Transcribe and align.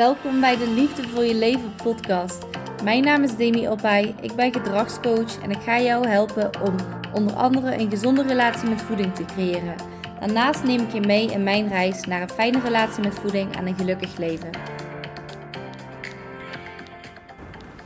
Welkom 0.00 0.40
bij 0.40 0.56
de 0.56 0.68
Liefde 0.68 1.08
voor 1.08 1.24
je 1.24 1.34
leven 1.34 1.74
podcast. 1.82 2.46
Mijn 2.84 3.04
naam 3.04 3.22
is 3.22 3.36
Demi 3.36 3.68
Opay, 3.68 4.14
ik 4.20 4.34
ben 4.34 4.52
gedragscoach 4.52 5.42
en 5.42 5.50
ik 5.50 5.60
ga 5.60 5.80
jou 5.80 6.08
helpen 6.08 6.50
om 6.62 6.74
onder 7.14 7.34
andere 7.34 7.78
een 7.78 7.90
gezonde 7.90 8.22
relatie 8.22 8.68
met 8.68 8.82
voeding 8.82 9.14
te 9.14 9.24
creëren. 9.24 9.74
Daarnaast 10.20 10.64
neem 10.64 10.80
ik 10.80 10.92
je 10.92 11.00
mee 11.00 11.30
in 11.30 11.42
mijn 11.42 11.68
reis 11.68 12.04
naar 12.04 12.22
een 12.22 12.30
fijne 12.30 12.60
relatie 12.60 13.02
met 13.02 13.14
voeding 13.14 13.56
en 13.56 13.66
een 13.66 13.74
gelukkig 13.74 14.16
leven. 14.16 14.50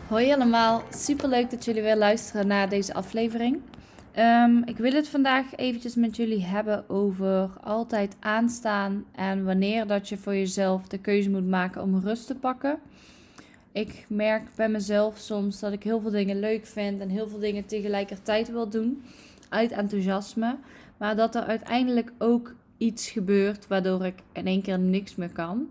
Hoi 0.08 0.32
allemaal, 0.32 0.82
super 0.90 1.28
leuk 1.28 1.50
dat 1.50 1.64
jullie 1.64 1.82
weer 1.82 1.96
luisteren 1.96 2.46
naar 2.46 2.68
deze 2.68 2.94
aflevering. 2.94 3.60
Ehm, 4.14 4.62
ik 4.64 4.76
wil 4.76 4.92
het 4.92 5.08
vandaag 5.08 5.56
eventjes 5.56 5.94
met 5.94 6.16
jullie 6.16 6.44
hebben 6.44 6.88
over 6.88 7.50
altijd 7.60 8.16
aanstaan 8.20 9.04
en 9.14 9.44
wanneer 9.44 9.86
dat 9.86 10.08
je 10.08 10.16
voor 10.16 10.34
jezelf 10.34 10.88
de 10.88 10.98
keuze 10.98 11.30
moet 11.30 11.48
maken 11.48 11.82
om 11.82 12.00
rust 12.00 12.26
te 12.26 12.34
pakken. 12.34 12.78
Ik 13.72 14.06
merk 14.08 14.42
bij 14.56 14.68
mezelf 14.68 15.18
soms 15.18 15.60
dat 15.60 15.72
ik 15.72 15.82
heel 15.82 16.00
veel 16.00 16.10
dingen 16.10 16.40
leuk 16.40 16.66
vind 16.66 17.00
en 17.00 17.08
heel 17.08 17.28
veel 17.28 17.38
dingen 17.38 17.66
tegelijkertijd 17.66 18.50
wil 18.50 18.68
doen 18.68 19.02
uit 19.48 19.72
enthousiasme, 19.72 20.56
maar 20.96 21.16
dat 21.16 21.34
er 21.34 21.44
uiteindelijk 21.44 22.12
ook 22.18 22.54
iets 22.78 23.10
gebeurt 23.10 23.66
waardoor 23.66 24.04
ik 24.04 24.18
in 24.32 24.46
één 24.46 24.62
keer 24.62 24.78
niks 24.78 25.14
meer 25.14 25.32
kan. 25.32 25.68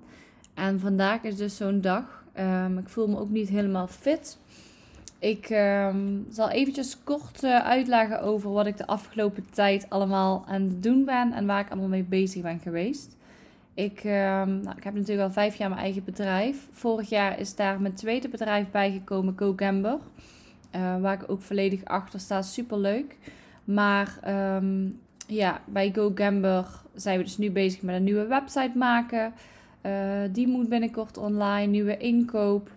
En 0.54 0.80
vandaag 0.80 1.24
is 1.24 1.36
dus 1.36 1.56
zo'n 1.56 1.82
dag. 1.82 2.24
Um, 2.40 2.78
ik 2.78 2.90
voel 2.90 3.08
me 3.08 3.20
ook 3.20 3.30
niet 3.30 3.50
helemaal 3.50 3.88
fit. 3.88 4.38
Ik 5.24 5.50
um, 5.50 6.26
zal 6.30 6.50
eventjes 6.50 7.04
kort 7.04 7.44
uh, 7.44 7.60
uitleggen 7.60 8.22
over 8.22 8.52
wat 8.52 8.66
ik 8.66 8.78
de 8.78 8.88
afgelopen 8.88 9.46
tijd 9.50 9.86
allemaal 9.90 10.44
aan 10.48 10.62
het 10.62 10.84
doen 10.84 11.06
ben 11.06 11.34
en 11.34 11.46
waar 11.46 11.60
ik 11.60 11.72
allemaal 11.72 11.90
mee 11.90 12.04
bezig 12.04 12.42
ben 12.42 12.60
geweest. 12.60 13.16
Ik, 13.74 14.04
um, 14.04 14.60
nou, 14.62 14.78
ik 14.78 14.84
heb 14.84 14.94
natuurlijk 14.94 15.28
al 15.28 15.34
vijf 15.34 15.56
jaar 15.56 15.70
mijn 15.70 15.82
eigen 15.82 16.04
bedrijf. 16.04 16.68
Vorig 16.72 17.10
jaar 17.10 17.40
is 17.40 17.56
daar 17.56 17.82
mijn 17.82 17.94
tweede 17.94 18.30
bedrijf 18.30 18.72
bijgekomen, 18.72 19.34
GoGamber. 19.38 19.98
Uh, 20.76 21.02
waar 21.02 21.14
ik 21.14 21.30
ook 21.32 21.42
volledig 21.42 21.86
achter 21.86 22.20
sta. 22.20 22.42
Super 22.42 22.78
leuk. 22.78 23.18
Maar 23.64 24.20
um, 24.56 25.00
ja, 25.28 25.62
bij 25.66 25.92
GoGamber 25.96 26.66
zijn 26.94 27.18
we 27.18 27.24
dus 27.24 27.38
nu 27.38 27.52
bezig 27.52 27.82
met 27.82 27.96
een 27.96 28.04
nieuwe 28.04 28.28
website 28.28 28.78
maken. 28.78 29.34
Uh, 29.86 29.92
die 30.32 30.48
moet 30.48 30.70
binnenkort 30.70 31.18
online, 31.18 31.68
nieuwe 31.68 31.98
inkoop. 31.98 32.70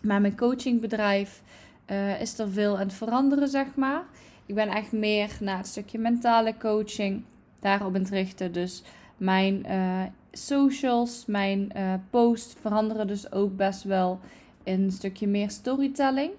Maar 0.00 0.20
mijn 0.20 0.36
coachingbedrijf 0.36 1.42
uh, 1.90 2.20
is 2.20 2.38
er 2.38 2.50
veel 2.50 2.74
aan 2.74 2.86
het 2.86 2.92
veranderen, 2.92 3.48
zeg 3.48 3.66
maar. 3.74 4.02
Ik 4.46 4.54
ben 4.54 4.68
echt 4.68 4.92
meer 4.92 5.36
naar 5.40 5.56
het 5.56 5.66
stukje 5.66 5.98
mentale 5.98 6.54
coaching 6.58 7.24
daarop 7.60 7.94
aan 7.94 8.00
het 8.00 8.10
richten. 8.10 8.52
Dus 8.52 8.82
mijn 9.16 9.66
uh, 9.70 10.02
socials, 10.32 11.24
mijn 11.26 11.70
uh, 11.76 11.94
posts 12.10 12.54
veranderen 12.60 13.06
dus 13.06 13.32
ook 13.32 13.56
best 13.56 13.82
wel 13.82 14.20
in 14.62 14.82
een 14.82 14.92
stukje 14.92 15.26
meer 15.26 15.50
storytelling. 15.50 16.30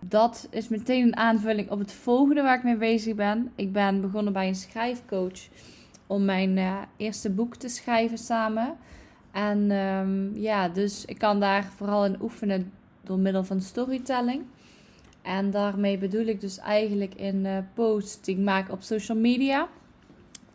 Dat 0.00 0.48
is 0.50 0.68
meteen 0.68 1.02
een 1.02 1.16
aanvulling 1.16 1.70
op 1.70 1.78
het 1.78 1.92
volgende 1.92 2.42
waar 2.42 2.56
ik 2.56 2.64
mee 2.64 2.76
bezig 2.76 3.14
ben. 3.14 3.52
Ik 3.54 3.72
ben 3.72 4.00
begonnen 4.00 4.32
bij 4.32 4.48
een 4.48 4.54
schrijfcoach 4.54 5.48
om 6.06 6.24
mijn 6.24 6.58
eerste 6.96 7.30
boek 7.30 7.56
te 7.56 7.68
schrijven 7.68 8.18
samen. 8.18 8.76
En 9.32 9.70
um, 9.70 10.36
ja, 10.36 10.68
dus 10.68 11.04
ik 11.04 11.18
kan 11.18 11.40
daar 11.40 11.64
vooral 11.76 12.04
in 12.04 12.22
oefenen 12.22 12.72
door 13.06 13.18
middel 13.18 13.44
van 13.44 13.60
storytelling. 13.60 14.42
En 15.22 15.50
daarmee 15.50 15.98
bedoel 15.98 16.26
ik 16.26 16.40
dus 16.40 16.58
eigenlijk 16.58 17.14
in 17.14 17.44
uh, 17.44 17.58
posts 17.74 18.20
die 18.20 18.36
ik 18.36 18.42
maak 18.42 18.72
op 18.72 18.82
social 18.82 19.18
media. 19.18 19.68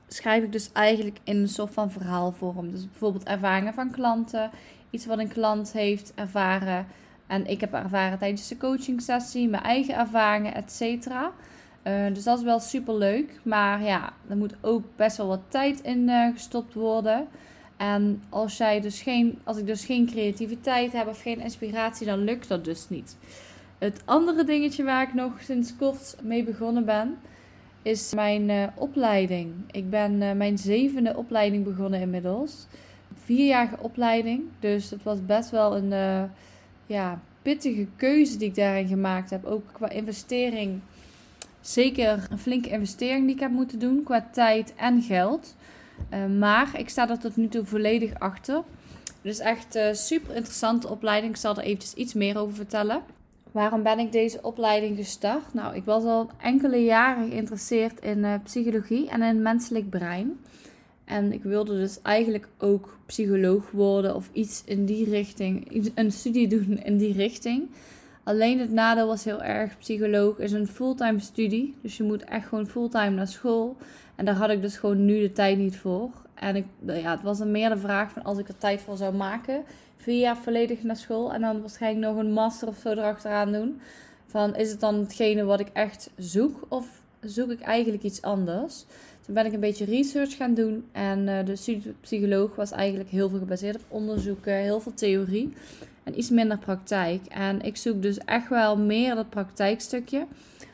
Schrijf 0.08 0.44
ik 0.44 0.52
dus 0.52 0.72
eigenlijk 0.72 1.18
in 1.24 1.38
een 1.38 1.48
soort 1.48 1.74
van 1.74 1.92
verhaalvorm. 1.92 2.72
Dus 2.72 2.86
bijvoorbeeld 2.90 3.24
ervaringen 3.24 3.74
van 3.74 3.92
klanten. 3.92 4.50
Iets 4.90 5.06
wat 5.06 5.20
een 5.20 5.28
klant 5.28 5.72
heeft 5.72 6.12
ervaren. 6.16 6.88
En 7.28 7.46
ik 7.46 7.62
heb 7.62 7.74
ervaren 7.74 8.18
tijdens 8.18 8.48
de 8.48 8.58
coaching 8.58 9.02
sessie. 9.02 9.50
Mijn 9.50 9.64
eigen 9.64 9.96
ervaringen, 9.96 10.56
et 10.56 10.72
cetera. 10.72 11.32
Uh, 11.84 12.14
dus 12.14 12.24
dat 12.24 12.38
is 12.38 12.44
wel 12.44 12.60
super 12.60 12.98
leuk. 12.98 13.40
Maar 13.44 13.84
ja, 13.84 14.14
er 14.30 14.38
moet 14.38 14.56
ook 14.62 14.84
best 14.96 15.18
wel 15.18 15.28
wat 15.28 15.42
tijd 15.48 15.82
in 15.82 16.00
uh, 16.00 16.34
gestopt 16.34 16.74
worden. 16.74 17.28
En 17.80 18.22
als, 18.30 18.58
jij 18.58 18.82
dus 18.82 19.02
geen, 19.02 19.40
als 19.44 19.58
ik 19.58 19.66
dus 19.66 19.86
geen 19.86 20.06
creativiteit 20.06 20.92
heb 20.92 21.08
of 21.08 21.22
geen 21.22 21.40
inspiratie, 21.40 22.06
dan 22.06 22.24
lukt 22.24 22.48
dat 22.48 22.66
dus 22.66 22.90
niet. 22.90 23.18
Het 23.78 24.02
andere 24.06 24.44
dingetje 24.44 24.84
waar 24.84 25.08
ik 25.08 25.14
nog 25.14 25.42
sinds 25.42 25.76
kort 25.76 26.16
mee 26.22 26.44
begonnen 26.44 26.86
ben, 26.86 27.18
is 27.82 28.14
mijn 28.14 28.50
uh, 28.50 28.64
opleiding. 28.76 29.54
Ik 29.72 29.90
ben 29.90 30.22
uh, 30.22 30.32
mijn 30.32 30.58
zevende 30.58 31.16
opleiding 31.16 31.64
begonnen 31.64 32.02
inmiddels. 32.02 32.68
Vierjarige 33.16 33.78
opleiding. 33.80 34.44
Dus 34.60 34.90
het 34.90 35.04
was 35.04 35.26
best 35.26 35.50
wel 35.50 35.76
een 35.76 35.92
uh, 35.92 36.24
ja, 36.86 37.22
pittige 37.42 37.88
keuze 37.96 38.38
die 38.38 38.48
ik 38.48 38.56
daarin 38.56 38.88
gemaakt 38.88 39.30
heb. 39.30 39.46
Ook 39.46 39.64
qua 39.72 39.90
investering. 39.90 40.80
Zeker 41.62 42.28
een 42.30 42.40
flinke 42.40 42.70
investering 42.70 43.26
die 43.26 43.36
ik 43.36 43.42
heb 43.42 43.52
moeten 43.52 43.80
doen 43.80 44.04
qua 44.04 44.28
tijd 44.32 44.74
en 44.76 45.02
geld. 45.02 45.56
Maar 46.38 46.80
ik 46.80 46.90
sta 46.90 47.10
er 47.10 47.20
tot 47.20 47.36
nu 47.36 47.48
toe 47.48 47.66
volledig 47.66 48.20
achter. 48.20 48.56
Het 49.22 49.32
is 49.32 49.40
echt 49.40 49.76
een 49.76 49.96
super 49.96 50.36
interessante 50.36 50.90
opleiding. 50.90 51.34
Ik 51.34 51.40
zal 51.40 51.56
er 51.56 51.64
eventjes 51.64 51.94
iets 51.94 52.14
meer 52.14 52.38
over 52.38 52.56
vertellen. 52.56 53.02
Waarom 53.52 53.84
ben 53.84 54.00
ik 54.00 54.12
deze 54.12 54.40
opleiding 54.42 54.98
gestart? 54.98 55.54
Nou, 55.54 55.76
ik 55.76 55.86
was 55.86 56.04
al 56.04 56.30
enkele 56.42 56.84
jaren 56.84 57.30
geïnteresseerd 57.30 58.00
in 58.00 58.18
uh, 58.18 58.34
psychologie 58.44 59.10
en 59.10 59.22
in 59.22 59.42
menselijk 59.42 59.90
brein. 59.90 60.40
En 61.06 61.34
ik 61.34 61.44
wilde 61.44 61.74
dus 61.74 62.02
eigenlijk 62.02 62.48
ook 62.58 62.98
psycholoog 63.06 63.72
worden 63.72 64.16
of 64.16 64.30
iets 64.32 64.62
in 64.66 64.86
die 64.86 65.10
richting, 65.10 65.84
een 65.96 66.12
studie 66.12 66.48
doen 66.48 66.80
in 66.84 66.98
die 66.98 67.14
richting. 67.14 67.70
Alleen 68.24 68.60
het 68.60 68.72
nadeel 68.72 69.08
was 69.08 69.24
heel 69.24 69.42
erg, 69.42 69.78
psycholoog 69.78 70.40
is 70.40 70.52
een 70.52 70.68
fulltime 70.68 71.20
studie. 71.20 71.76
Dus 71.82 71.98
je 71.98 72.04
moet 72.04 72.24
echt 72.24 72.48
gewoon 72.48 72.68
fulltime 72.68 73.10
naar 73.10 73.28
school. 73.28 73.78
En 74.20 74.26
daar 74.26 74.36
had 74.36 74.50
ik 74.50 74.62
dus 74.62 74.78
gewoon 74.78 75.06
nu 75.06 75.20
de 75.20 75.32
tijd 75.32 75.58
niet 75.58 75.78
voor. 75.78 76.10
En 76.34 76.56
ik, 76.56 76.66
ja, 76.86 77.12
het 77.12 77.22
was 77.22 77.40
een 77.40 77.52
meer 77.52 77.70
de 77.70 77.78
vraag 77.78 78.12
van 78.12 78.24
als 78.24 78.38
ik 78.38 78.48
er 78.48 78.58
tijd 78.58 78.82
voor 78.82 78.98
zou 78.98 79.16
maken, 79.16 79.64
vier 79.98 80.20
jaar 80.20 80.38
volledig 80.38 80.84
naar 80.84 80.96
school 80.96 81.34
en 81.34 81.42
dan 81.42 81.60
waarschijnlijk 81.60 82.06
nog 82.06 82.18
een 82.18 82.32
master 82.32 82.68
of 82.68 82.78
zo 82.78 82.90
erachteraan 82.90 83.52
doen. 83.52 83.82
Van 84.26 84.56
is 84.56 84.72
het 84.72 84.80
dan 84.80 84.96
hetgene 84.96 85.44
wat 85.44 85.60
ik 85.60 85.70
echt 85.74 86.10
zoek 86.18 86.66
of 86.68 87.02
zoek 87.22 87.52
ik 87.52 87.62
eigenlijk 87.62 88.04
iets 88.04 88.22
anders? 88.22 88.86
Toen 89.22 89.34
ben 89.34 89.46
ik 89.46 89.54
een 89.54 89.60
beetje 89.60 89.86
research 89.86 90.36
gaan 90.36 90.54
doen 90.54 90.86
en 90.92 91.20
uh, 91.20 91.46
de 91.46 91.94
psycholoog 92.02 92.56
was 92.56 92.72
eigenlijk 92.72 93.10
heel 93.10 93.30
veel 93.30 93.40
gebaseerd 93.40 93.76
op 93.76 93.86
onderzoeken, 93.88 94.54
heel 94.54 94.80
veel 94.80 94.94
theorie 94.94 95.54
en 96.04 96.20
iets 96.20 96.30
minder 96.30 96.58
praktijk. 96.58 97.26
En 97.26 97.62
ik 97.62 97.78
zoek 97.78 98.02
dus 98.02 98.18
echt 98.18 98.50
wel 98.50 98.78
meer 98.78 99.16
dat 99.16 99.30
praktijkstukje. 99.30 100.26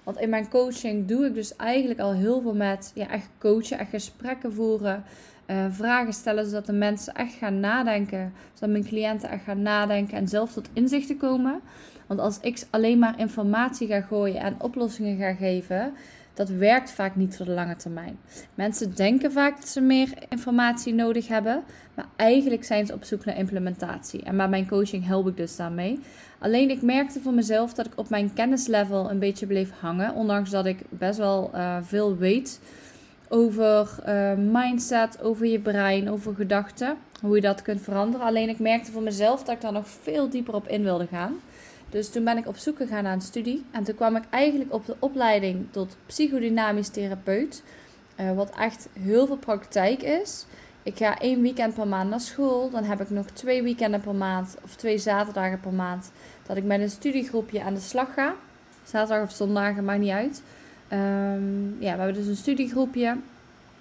Want 0.05 0.19
in 0.19 0.29
mijn 0.29 0.49
coaching 0.49 1.07
doe 1.07 1.25
ik 1.25 1.33
dus 1.33 1.55
eigenlijk 1.55 1.99
al 1.99 2.13
heel 2.13 2.41
veel 2.41 2.55
met 2.55 2.91
ja, 2.95 3.09
echt 3.09 3.29
coachen, 3.39 3.79
echt 3.79 3.89
gesprekken 3.89 4.53
voeren. 4.53 5.03
Uh, 5.47 5.66
vragen 5.69 6.13
stellen, 6.13 6.45
zodat 6.45 6.66
de 6.66 6.73
mensen 6.73 7.13
echt 7.13 7.33
gaan 7.33 7.59
nadenken. 7.59 8.33
Zodat 8.53 8.69
mijn 8.69 8.85
cliënten 8.85 9.29
echt 9.29 9.43
gaan 9.43 9.61
nadenken 9.61 10.17
en 10.17 10.27
zelf 10.27 10.53
tot 10.53 10.69
inzichten 10.73 11.17
komen. 11.17 11.61
Want 12.07 12.19
als 12.19 12.39
ik 12.39 12.63
alleen 12.69 12.99
maar 12.99 13.19
informatie 13.19 13.88
ga 13.88 14.01
gooien 14.01 14.41
en 14.41 14.55
oplossingen 14.61 15.17
ga 15.17 15.33
geven, 15.33 15.93
dat 16.35 16.50
werkt 16.50 16.91
vaak 16.91 17.16
niet 17.16 17.38
voor 17.38 17.46
de 17.46 17.51
lange 17.51 17.75
termijn. 17.75 18.18
Mensen 18.56 18.96
denken 18.96 19.31
vaak 19.31 19.56
dat 19.56 19.68
ze 19.68 19.81
meer 19.81 20.09
informatie 20.29 20.94
nodig 20.94 21.28
hebben, 21.28 21.63
maar 21.94 22.06
eigenlijk 22.16 22.63
zijn 22.63 22.85
ze 22.85 22.94
op 22.94 23.03
zoek 23.03 23.25
naar 23.25 23.38
implementatie. 23.38 24.23
En 24.23 24.38
bij 24.38 24.50
mijn 24.50 24.68
coaching 24.68 25.06
help 25.06 25.28
ik 25.28 25.38
dus 25.38 25.56
daarmee. 25.56 26.00
Alleen 26.40 26.69
ik 26.69 26.81
merkte 26.81 27.19
voor 27.19 27.34
mezelf 27.34 27.73
dat 27.73 27.85
ik 27.85 27.94
op 27.96 28.09
mijn 28.09 28.34
kennislevel 28.34 29.09
een 29.09 29.19
beetje 29.19 29.47
bleef 29.47 29.72
hangen, 29.79 30.13
ondanks 30.13 30.50
dat 30.50 30.66
ik 30.66 30.78
best 30.90 31.18
wel 31.18 31.51
uh, 31.53 31.78
veel 31.81 32.18
weet 32.18 32.59
over 33.29 33.90
uh, 34.07 34.34
mindset, 34.34 35.22
over 35.22 35.46
je 35.46 35.59
brein, 35.59 36.09
over 36.09 36.35
gedachten. 36.35 36.97
Hoe 37.22 37.35
je 37.35 37.41
dat 37.41 37.62
kunt 37.62 37.81
veranderen. 37.81 38.25
Alleen 38.25 38.50
ik 38.50 38.59
merkte 38.59 38.91
voor 38.91 39.02
mezelf 39.02 39.44
dat 39.44 39.56
ik 39.56 39.62
daar 39.62 39.72
nog 39.72 39.88
veel 39.88 40.29
dieper 40.29 40.53
op 40.53 40.67
in 40.67 40.84
wilde 40.84 41.08
gaan. 41.08 41.40
Dus 41.96 42.09
toen 42.09 42.24
ben 42.24 42.38
ik 42.38 42.47
op 42.47 42.58
zoek 42.58 42.78
gegaan 42.78 43.03
naar 43.03 43.14
een 43.14 43.22
studie. 43.22 43.66
En 43.72 43.84
toen 43.84 43.96
kwam 43.96 44.16
ik 44.16 44.24
eigenlijk 44.30 44.74
op 44.74 44.86
de 44.86 44.96
opleiding 45.00 45.66
tot 45.72 45.97
psychodynamisch 46.06 46.90
therapeut. 46.90 47.64
Uh, 48.20 48.32
wat 48.32 48.56
echt 48.59 48.88
heel 49.00 49.28
veel 49.28 49.38
praktijk 49.38 50.02
is. 50.02 50.46
Ik 50.84 50.97
ga 50.97 51.20
één 51.20 51.42
weekend 51.42 51.74
per 51.74 51.88
maand 51.88 52.09
naar 52.09 52.20
school. 52.20 52.70
Dan 52.70 52.84
heb 52.84 53.02
ik 53.02 53.09
nog 53.09 53.26
twee 53.26 53.64
weekenden 53.64 54.02
per 54.02 54.16
maand. 54.16 54.58
Of 54.64 54.76
twee 54.76 54.97
zaterdagen 54.97 55.59
per 55.59 55.74
maand. 55.74 56.12
Dat 56.47 56.58
ik 56.58 56.64
met 56.64 56.80
een 56.80 56.90
studiegroepje 56.90 57.64
aan 57.64 57.74
de 57.74 57.80
slag 57.80 58.14
ga. 58.14 58.36
Zaterdag 58.84 59.24
of 59.24 59.32
zondagen, 59.32 59.86
maakt 59.86 60.00
niet 60.00 60.12
uit. 60.12 60.42
Um, 60.92 61.76
ja, 61.80 61.92
we 61.92 62.02
hebben 62.02 62.14
dus 62.14 62.28
een 62.28 62.36
studiegroepje. 62.36 63.18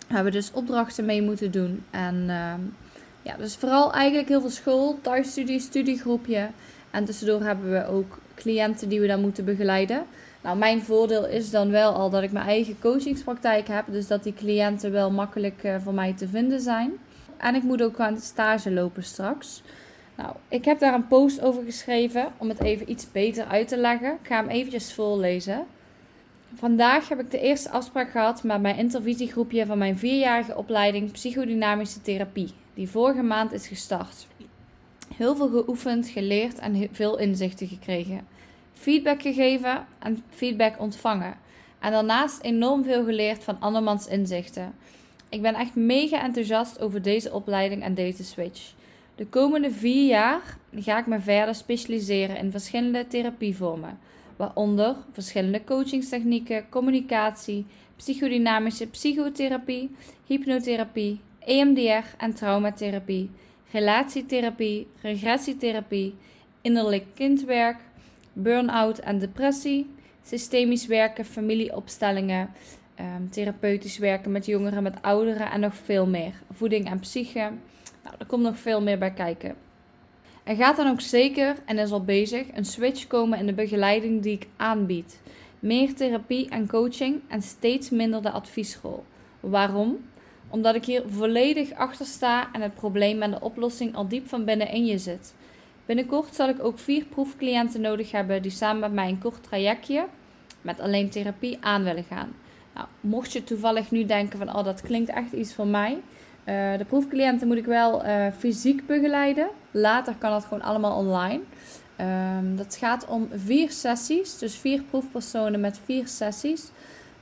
We 0.08 0.14
hebben 0.14 0.32
dus 0.32 0.50
opdrachten 0.52 1.04
mee 1.04 1.22
moeten 1.22 1.50
doen. 1.50 1.84
En 1.90 2.14
um, 2.14 2.74
ja, 3.22 3.36
dus 3.36 3.56
vooral 3.56 3.92
eigenlijk 3.92 4.28
heel 4.28 4.40
veel 4.40 4.50
school, 4.50 4.98
thuisstudie, 5.02 5.60
studiegroepje. 5.60 6.48
En 6.94 7.04
tussendoor 7.04 7.42
hebben 7.42 7.70
we 7.70 7.86
ook 7.86 8.18
cliënten 8.34 8.88
die 8.88 9.00
we 9.00 9.06
dan 9.06 9.20
moeten 9.20 9.44
begeleiden. 9.44 10.04
Nou, 10.42 10.58
mijn 10.58 10.82
voordeel 10.82 11.26
is 11.26 11.50
dan 11.50 11.70
wel 11.70 11.92
al 11.92 12.10
dat 12.10 12.22
ik 12.22 12.32
mijn 12.32 12.46
eigen 12.46 12.78
coachingspraktijk 12.80 13.68
heb. 13.68 13.84
Dus 13.88 14.06
dat 14.06 14.22
die 14.22 14.34
cliënten 14.34 14.92
wel 14.92 15.10
makkelijk 15.10 15.64
uh, 15.64 15.76
voor 15.82 15.94
mij 15.94 16.12
te 16.12 16.28
vinden 16.28 16.60
zijn. 16.60 16.92
En 17.36 17.54
ik 17.54 17.62
moet 17.62 17.82
ook 17.82 18.00
aan 18.00 18.18
stage 18.18 18.70
lopen 18.70 19.02
straks. 19.02 19.62
Nou, 20.16 20.34
ik 20.48 20.64
heb 20.64 20.78
daar 20.78 20.94
een 20.94 21.06
post 21.06 21.40
over 21.40 21.62
geschreven 21.64 22.26
om 22.36 22.48
het 22.48 22.60
even 22.62 22.90
iets 22.90 23.12
beter 23.12 23.44
uit 23.44 23.68
te 23.68 23.76
leggen. 23.76 24.12
Ik 24.12 24.26
ga 24.26 24.36
hem 24.36 24.48
eventjes 24.48 24.94
voorlezen. 24.94 25.66
Vandaag 26.54 27.08
heb 27.08 27.20
ik 27.20 27.30
de 27.30 27.40
eerste 27.40 27.70
afspraak 27.70 28.10
gehad 28.10 28.42
met 28.42 28.60
mijn 28.60 28.76
intervisiegroepje 28.76 29.66
van 29.66 29.78
mijn 29.78 29.98
vierjarige 29.98 30.56
opleiding 30.56 31.12
psychodynamische 31.12 32.02
therapie, 32.02 32.50
die 32.74 32.88
vorige 32.88 33.22
maand 33.22 33.52
is 33.52 33.66
gestart. 33.66 34.26
Heel 35.16 35.36
veel 35.36 35.48
geoefend, 35.48 36.08
geleerd 36.08 36.58
en 36.58 36.88
veel 36.92 37.18
inzichten 37.18 37.68
gekregen. 37.68 38.26
Feedback 38.72 39.22
gegeven 39.22 39.86
en 39.98 40.22
feedback 40.30 40.80
ontvangen. 40.80 41.36
En 41.78 41.92
daarnaast 41.92 42.42
enorm 42.42 42.84
veel 42.84 43.04
geleerd 43.04 43.44
van 43.44 43.60
andermans 43.60 44.06
inzichten. 44.06 44.74
Ik 45.28 45.42
ben 45.42 45.54
echt 45.54 45.74
mega 45.74 46.22
enthousiast 46.22 46.80
over 46.80 47.02
deze 47.02 47.32
opleiding 47.32 47.82
en 47.82 47.94
deze 47.94 48.24
switch. 48.24 48.72
De 49.14 49.26
komende 49.26 49.70
vier 49.70 50.06
jaar 50.06 50.58
ga 50.74 50.98
ik 50.98 51.06
me 51.06 51.20
verder 51.20 51.54
specialiseren 51.54 52.36
in 52.36 52.50
verschillende 52.50 53.06
therapievormen, 53.06 53.98
waaronder 54.36 54.96
verschillende 55.12 55.64
coachingstechnieken, 55.64 56.68
communicatie, 56.68 57.66
psychodynamische 57.96 58.86
psychotherapie, 58.86 59.90
hypnotherapie, 60.26 61.20
EMDR 61.38 62.06
en 62.18 62.34
traumatherapie, 62.34 63.30
relatietherapie, 63.74 64.86
regressietherapie, 65.02 66.14
innerlijk 66.60 67.04
kindwerk, 67.14 67.80
burn-out 68.32 68.98
en 68.98 69.18
depressie, 69.18 69.86
systemisch 70.22 70.86
werken, 70.86 71.24
familieopstellingen, 71.24 72.50
um, 73.00 73.30
therapeutisch 73.30 73.98
werken 73.98 74.32
met 74.32 74.46
jongeren, 74.46 74.82
met 74.82 75.02
ouderen 75.02 75.50
en 75.50 75.60
nog 75.60 75.74
veel 75.74 76.06
meer. 76.06 76.32
Voeding 76.52 76.90
en 76.90 77.00
psyche. 77.00 77.50
Nou, 78.02 78.16
er 78.18 78.26
komt 78.26 78.42
nog 78.42 78.58
veel 78.58 78.82
meer 78.82 78.98
bij 78.98 79.12
kijken. 79.12 79.54
Er 80.44 80.56
gaat 80.56 80.76
dan 80.76 80.88
ook 80.88 81.00
zeker, 81.00 81.54
en 81.64 81.78
is 81.78 81.90
al 81.90 82.04
bezig, 82.04 82.46
een 82.54 82.64
switch 82.64 83.06
komen 83.06 83.38
in 83.38 83.46
de 83.46 83.54
begeleiding 83.54 84.22
die 84.22 84.32
ik 84.32 84.48
aanbied. 84.56 85.20
Meer 85.58 85.94
therapie 85.94 86.48
en 86.48 86.68
coaching 86.68 87.20
en 87.28 87.42
steeds 87.42 87.90
minder 87.90 88.22
de 88.22 88.30
adviesrol. 88.30 89.04
Waarom? 89.40 89.98
Omdat 90.54 90.74
ik 90.74 90.84
hier 90.84 91.02
volledig 91.08 91.72
achter 91.72 92.06
sta 92.06 92.48
en 92.52 92.60
het 92.60 92.74
probleem 92.74 93.22
en 93.22 93.30
de 93.30 93.40
oplossing 93.40 93.94
al 93.94 94.08
diep 94.08 94.28
van 94.28 94.44
binnen 94.44 94.68
in 94.68 94.86
je 94.86 94.98
zit. 94.98 95.34
Binnenkort 95.86 96.34
zal 96.34 96.48
ik 96.48 96.64
ook 96.64 96.78
vier 96.78 97.04
proefcliënten 97.04 97.80
nodig 97.80 98.10
hebben 98.10 98.42
die 98.42 98.50
samen 98.50 98.80
met 98.80 98.92
mij 98.92 99.08
een 99.08 99.18
kort 99.18 99.42
trajectje 99.42 100.06
met 100.60 100.80
alleen 100.80 101.10
therapie 101.10 101.58
aan 101.60 101.84
willen 101.84 102.04
gaan. 102.04 102.32
Nou, 102.74 102.86
mocht 103.00 103.32
je 103.32 103.44
toevallig 103.44 103.90
nu 103.90 104.04
denken 104.04 104.38
van, 104.38 104.56
oh 104.56 104.64
dat 104.64 104.80
klinkt 104.80 105.10
echt 105.10 105.32
iets 105.32 105.54
voor 105.54 105.66
mij. 105.66 105.92
Uh, 105.92 106.78
de 106.78 106.84
proefcliënten 106.84 107.46
moet 107.46 107.56
ik 107.56 107.66
wel 107.66 108.04
uh, 108.06 108.26
fysiek 108.38 108.86
begeleiden. 108.86 109.48
Later 109.70 110.14
kan 110.18 110.30
dat 110.30 110.44
gewoon 110.44 110.62
allemaal 110.62 110.96
online. 110.96 111.40
Um, 112.38 112.56
dat 112.56 112.76
gaat 112.76 113.06
om 113.06 113.28
vier 113.32 113.70
sessies, 113.70 114.38
dus 114.38 114.54
vier 114.54 114.82
proefpersonen 114.82 115.60
met 115.60 115.80
vier 115.84 116.08
sessies 116.08 116.70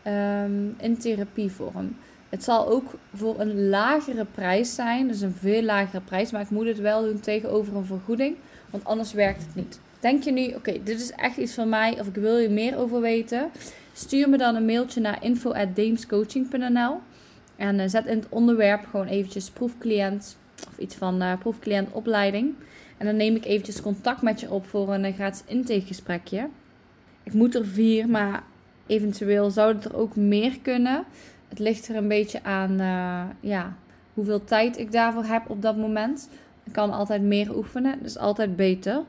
um, 0.07 0.75
in 0.79 0.99
therapievorm. 0.99 1.97
Het 2.33 2.45
zal 2.45 2.69
ook 2.69 2.95
voor 3.15 3.41
een 3.41 3.69
lagere 3.69 4.25
prijs 4.25 4.75
zijn, 4.75 5.09
dus 5.09 5.21
een 5.21 5.35
veel 5.41 5.63
lagere 5.63 6.01
prijs, 6.01 6.31
maar 6.31 6.41
ik 6.41 6.51
moet 6.51 6.67
het 6.67 6.79
wel 6.79 7.03
doen 7.03 7.21
tegenover 7.21 7.77
een 7.77 7.85
vergoeding, 7.85 8.37
want 8.71 8.85
anders 8.85 9.13
werkt 9.13 9.43
het 9.43 9.55
niet. 9.55 9.81
Denk 10.01 10.23
je 10.23 10.33
nu, 10.33 10.55
oké, 10.55 10.83
dit 10.83 11.01
is 11.01 11.11
echt 11.11 11.37
iets 11.37 11.55
van 11.55 11.69
mij 11.69 12.01
of 12.01 12.07
ik 12.07 12.15
wil 12.15 12.37
je 12.39 12.49
meer 12.49 12.77
over 12.77 13.01
weten? 13.01 13.51
Stuur 13.93 14.29
me 14.29 14.37
dan 14.37 14.55
een 14.55 14.65
mailtje 14.65 15.01
naar 15.01 15.25
info.deemscoaching.nl 15.25 16.99
en 17.57 17.79
uh, 17.79 17.85
zet 17.87 18.07
in 18.07 18.17
het 18.17 18.29
onderwerp 18.29 18.85
gewoon 18.91 19.07
eventjes 19.07 19.51
proefcliënt 19.51 20.37
of 20.69 20.79
iets 20.79 20.95
van 20.95 21.23
uh, 21.23 21.39
proefcliëntopleiding. 21.39 22.55
En 22.99 23.07
dan 23.07 23.17
neem 23.17 23.37
ik 23.37 23.45
eventjes 23.45 23.83
contact 23.83 24.23
met 24.23 24.41
je 24.41 24.51
op 24.51 24.67
voor 24.67 24.95
een 24.95 25.05
uh, 25.05 25.15
gratis 25.15 25.43
intakegesprekje. 25.47 26.49
Ik 27.23 27.33
moet 27.33 27.55
er 27.55 27.67
vier, 27.67 28.09
maar 28.09 28.43
eventueel 28.87 29.51
zouden 29.51 29.83
er 29.83 29.97
ook 29.97 30.17
meer 30.17 30.59
kunnen. 30.63 31.05
Het 31.53 31.61
ligt 31.61 31.89
er 31.89 31.97
een 31.97 32.09
beetje 32.09 32.43
aan 32.43 32.77
ja, 33.41 33.77
hoeveel 34.15 34.45
tijd 34.45 34.79
ik 34.79 34.93
daarvoor 34.93 35.25
heb 35.25 35.51
op 35.51 35.63
dat 35.63 35.77
moment. 35.77 36.29
Ik 36.65 36.73
kan 36.73 36.91
altijd 36.91 37.23
meer 37.23 37.57
oefenen, 37.57 38.03
dus 38.03 38.19
altijd 38.19 38.57
beter. 38.57 39.03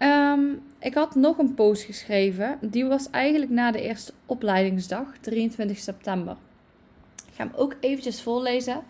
Um, 0.00 0.62
ik 0.78 0.94
had 0.94 1.14
nog 1.14 1.38
een 1.38 1.54
post 1.54 1.82
geschreven. 1.82 2.58
Die 2.60 2.84
was 2.84 3.10
eigenlijk 3.10 3.50
na 3.50 3.70
de 3.70 3.80
eerste 3.80 4.12
opleidingsdag, 4.26 5.06
23 5.20 5.78
september. 5.78 6.36
Ik 7.26 7.32
ga 7.34 7.44
hem 7.44 7.52
ook 7.56 7.76
eventjes 7.80 8.22
voorlezen. 8.22 8.82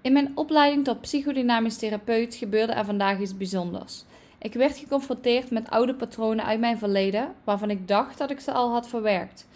In 0.00 0.12
mijn 0.12 0.32
opleiding 0.34 0.84
tot 0.84 1.00
psychodynamisch 1.00 1.76
therapeut 1.76 2.34
gebeurde 2.34 2.72
er 2.72 2.84
vandaag 2.84 3.20
iets 3.20 3.36
bijzonders. 3.36 4.04
Ik 4.38 4.54
werd 4.54 4.76
geconfronteerd 4.76 5.50
met 5.50 5.70
oude 5.70 5.94
patronen 5.94 6.44
uit 6.44 6.60
mijn 6.60 6.78
verleden, 6.78 7.34
waarvan 7.44 7.70
ik 7.70 7.88
dacht 7.88 8.18
dat 8.18 8.30
ik 8.30 8.40
ze 8.40 8.52
al 8.52 8.70
had 8.70 8.88
verwerkt. 8.88 9.46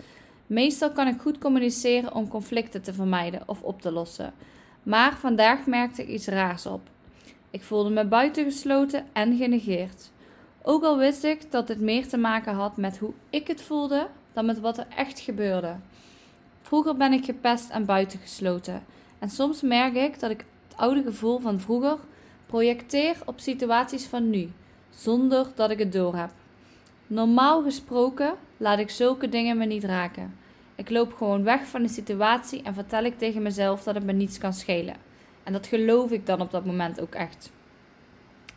Meestal 0.46 0.90
kan 0.90 1.06
ik 1.06 1.20
goed 1.20 1.38
communiceren 1.38 2.14
om 2.14 2.28
conflicten 2.28 2.82
te 2.82 2.94
vermijden 2.94 3.42
of 3.46 3.62
op 3.62 3.82
te 3.82 3.92
lossen. 3.92 4.32
Maar 4.82 5.16
vandaag 5.16 5.66
merkte 5.66 6.02
ik 6.02 6.08
iets 6.08 6.26
raars 6.26 6.66
op. 6.66 6.80
Ik 7.50 7.62
voelde 7.62 7.90
me 7.90 8.04
buitengesloten 8.04 9.06
en 9.12 9.36
genegeerd. 9.36 10.10
Ook 10.62 10.84
al 10.84 10.98
wist 10.98 11.24
ik 11.24 11.50
dat 11.50 11.68
het 11.68 11.80
meer 11.80 12.08
te 12.08 12.16
maken 12.16 12.54
had 12.54 12.76
met 12.76 12.98
hoe 12.98 13.12
ik 13.30 13.46
het 13.46 13.62
voelde 13.62 14.08
dan 14.32 14.46
met 14.46 14.60
wat 14.60 14.78
er 14.78 14.86
echt 14.96 15.20
gebeurde. 15.20 15.76
Vroeger 16.62 16.96
ben 16.96 17.12
ik 17.12 17.24
gepest 17.24 17.70
en 17.70 17.84
buitengesloten. 17.84 18.84
En 19.18 19.30
soms 19.30 19.62
merk 19.62 19.94
ik 19.94 20.20
dat 20.20 20.30
ik 20.30 20.44
het 20.68 20.76
oude 20.76 21.02
gevoel 21.02 21.38
van 21.38 21.60
vroeger 21.60 21.98
projecteer 22.46 23.16
op 23.24 23.40
situaties 23.40 24.04
van 24.04 24.30
nu, 24.30 24.50
zonder 24.90 25.46
dat 25.54 25.70
ik 25.70 25.78
het 25.78 25.92
doorheb. 25.92 26.30
Normaal 27.08 27.62
gesproken 27.62 28.34
laat 28.56 28.78
ik 28.78 28.90
zulke 28.90 29.28
dingen 29.28 29.56
me 29.56 29.64
niet 29.64 29.84
raken. 29.84 30.36
Ik 30.74 30.90
loop 30.90 31.12
gewoon 31.14 31.42
weg 31.42 31.66
van 31.66 31.82
de 31.82 31.88
situatie 31.88 32.62
en 32.62 32.74
vertel 32.74 33.04
ik 33.04 33.18
tegen 33.18 33.42
mezelf 33.42 33.82
dat 33.82 33.94
het 33.94 34.04
me 34.04 34.12
niets 34.12 34.38
kan 34.38 34.52
schelen. 34.52 34.96
En 35.42 35.52
dat 35.52 35.66
geloof 35.66 36.10
ik 36.10 36.26
dan 36.26 36.40
op 36.40 36.50
dat 36.50 36.64
moment 36.64 37.00
ook 37.00 37.14
echt. 37.14 37.50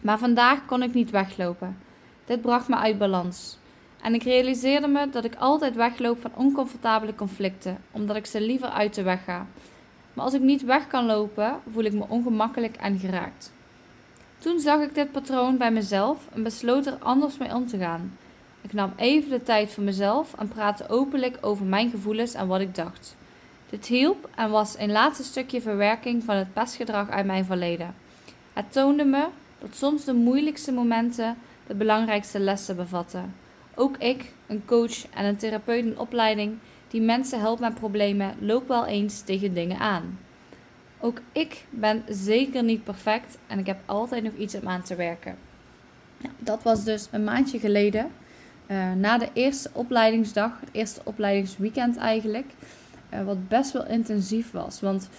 Maar 0.02 0.18
vandaag 0.18 0.66
kon 0.66 0.84
ik 0.84 0.94
niet 0.94 1.10
weglopen. 1.10 1.78
Dit 2.26 2.42
bracht 2.42 2.68
me 2.68 2.76
uit 2.76 2.98
balans. 2.98 3.58
En 4.02 4.14
ik 4.14 4.24
realiseerde 4.24 4.88
me 4.88 5.10
dat 5.10 5.24
ik 5.24 5.36
altijd 5.36 5.76
wegloop 5.76 6.22
van 6.22 6.32
oncomfortabele 6.36 7.16
conflicten, 7.16 7.78
omdat 7.92 8.16
ik 8.16 8.26
ze 8.26 8.42
liever 8.42 8.70
uit 8.70 8.94
de 8.96 9.04
weg 9.04 9.24
ga. 9.24 9.48
Maar 10.14 10.26
als 10.26 10.34
ik 10.34 10.42
niet 10.42 10.64
weg 10.64 10.88
kan 10.88 11.06
lopen, 11.06 11.60
voel 11.72 11.84
ik 11.84 11.94
me 11.94 12.06
ongemakkelijk 12.08 12.76
en 12.76 13.00
geraakt. 13.00 13.52
Toen 14.38 14.60
zag 14.60 14.82
ik 14.82 14.96
dit 14.96 15.12
patroon 15.12 15.58
bij 15.58 15.72
mezelf 15.72 16.28
en 16.34 16.44
besloot 16.44 16.86
er 16.86 16.98
anders 17.00 17.38
mee 17.38 17.56
om 17.56 17.68
te 17.68 17.78
gaan. 17.78 18.18
Ik 18.62 18.74
nam 18.74 18.94
even 18.96 19.30
de 19.30 19.44
tijd 19.44 19.72
voor 19.72 19.84
mezelf 19.84 20.34
en 20.34 20.48
praatte 20.48 20.90
openlijk 20.90 21.38
over 21.42 21.66
mijn 21.66 21.90
gevoelens 21.90 22.34
en 22.34 22.48
wat 22.48 22.62
ik 22.62 22.76
dacht. 22.76 23.16
Dit 23.70 23.86
hielp 23.86 24.30
en 24.36 24.50
was 24.50 24.76
een 24.78 24.92
laatste 24.92 25.24
stukje 25.24 25.62
verwerking 25.62 26.24
van 26.24 26.36
het 26.36 26.54
pestgedrag 26.54 27.10
uit 27.10 27.26
mijn 27.26 27.46
verleden. 27.46 27.96
Het 28.54 28.72
toonde 28.72 29.06
me 29.06 29.28
dat 29.60 29.76
soms 29.76 30.04
de 30.06 30.14
moeilijkste 30.14 30.72
momenten 30.72 31.38
de 31.68 31.76
belangrijkste 31.76 32.40
lessen 32.40 32.76
bevatten. 32.76 33.36
Ook 33.76 33.98
ik, 33.98 34.32
een 34.48 34.66
coach 34.66 35.08
en 35.10 35.26
een 35.26 35.38
therapeut 35.38 35.86
in 35.86 36.00
opleiding 36.00 36.58
die 36.88 37.02
mensen 37.02 37.40
helpt 37.40 37.60
met 37.60 37.74
problemen, 37.74 38.36
loop 38.40 38.68
wel 38.68 38.86
eens 38.86 39.22
tegen 39.22 39.54
dingen 39.54 39.80
aan. 39.80 40.20
Ook 41.00 41.22
ik 41.32 41.66
ben 41.70 42.04
zeker 42.08 42.64
niet 42.64 42.84
perfect 42.84 43.38
en 43.48 43.60
ik 43.60 43.66
heb 43.66 43.78
altijd 43.86 44.24
nog 44.24 44.34
iets 44.34 44.56
om 44.56 44.68
aan 44.68 44.82
te 44.82 44.96
werken. 44.96 45.38
Ja, 46.18 46.30
dat 46.38 46.64
was 46.64 46.84
dus 46.84 47.08
een 47.12 47.24
maandje 47.24 47.60
geleden. 47.60 48.12
Uh, 48.72 48.94
na 48.94 49.18
de 49.18 49.30
eerste 49.34 49.70
opleidingsdag, 49.74 50.60
het 50.60 50.70
eerste 50.72 51.02
opleidingsweekend 51.04 51.98
eigenlijk. 51.98 52.46
Uh, 53.14 53.22
wat 53.22 53.48
best 53.48 53.72
wel 53.72 53.86
intensief 53.86 54.52
was. 54.52 54.82
Want 54.82 55.10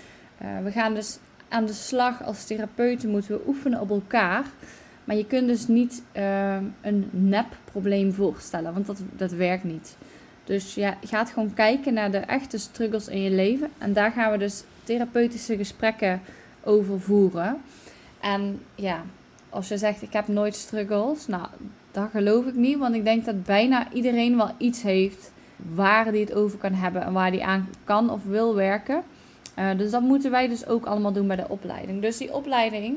uh, 0.43 0.49
we 0.63 0.71
gaan 0.71 0.95
dus 0.95 1.19
aan 1.49 1.67
de 1.67 1.73
slag 1.73 2.25
als 2.25 2.45
therapeuten, 2.45 3.11
moeten 3.11 3.33
we 3.33 3.47
oefenen 3.47 3.81
op 3.81 3.91
elkaar. 3.91 4.45
Maar 5.05 5.17
je 5.17 5.27
kunt 5.27 5.49
dus 5.49 5.67
niet 5.67 6.03
een 6.81 7.09
nep-probleem 7.11 8.13
voorstellen, 8.13 8.73
want 8.73 8.87
dat, 8.87 9.01
dat 9.17 9.33
werkt 9.33 9.65
niet. 9.65 9.97
Dus 10.45 10.75
ja, 10.75 10.97
je 11.01 11.07
gaat 11.07 11.31
gewoon 11.31 11.55
kijken 11.55 11.95
naar 11.95 12.11
de 12.11 12.19
echte 12.19 12.59
struggles 12.59 13.09
in 13.09 13.21
je 13.21 13.31
leven. 13.31 13.71
En 13.79 13.93
daar 13.93 14.13
gaan 14.13 14.33
we 14.33 14.39
dus 14.39 14.63
therapeutische 14.85 15.57
gesprekken 15.57 16.21
over 16.65 17.01
voeren. 17.01 17.61
En 18.21 18.61
ja, 18.75 19.03
als 19.49 19.69
je 19.69 19.79
zegt 19.79 20.03
ik 20.03 20.13
heb 20.13 20.29
nooit 20.29 20.55
struggles, 20.55 21.27
nou, 21.27 21.47
dat 21.93 22.09
geloof 22.13 22.47
ik 22.47 22.55
niet. 22.55 22.79
Want 22.79 22.95
ik 22.95 23.05
denk 23.05 23.25
dat 23.25 23.45
bijna 23.45 23.93
iedereen 23.93 24.37
wel 24.37 24.51
iets 24.59 24.83
heeft 24.83 25.33
waar 25.75 26.13
die 26.13 26.21
het 26.21 26.35
over 26.35 26.59
kan 26.59 26.73
hebben 26.73 27.03
en 27.03 27.13
waar 27.13 27.31
die 27.31 27.45
aan 27.45 27.69
kan 27.85 28.11
of 28.11 28.25
wil 28.25 28.55
werken. 28.55 29.03
Uh, 29.59 29.71
dus 29.77 29.91
dat 29.91 30.03
moeten 30.03 30.31
wij 30.31 30.49
dus 30.49 30.67
ook 30.67 30.87
allemaal 30.87 31.13
doen 31.13 31.27
bij 31.27 31.37
de 31.37 31.49
opleiding. 31.49 32.03
Dus 32.03 32.17
die 32.17 32.35
opleiding 32.35 32.97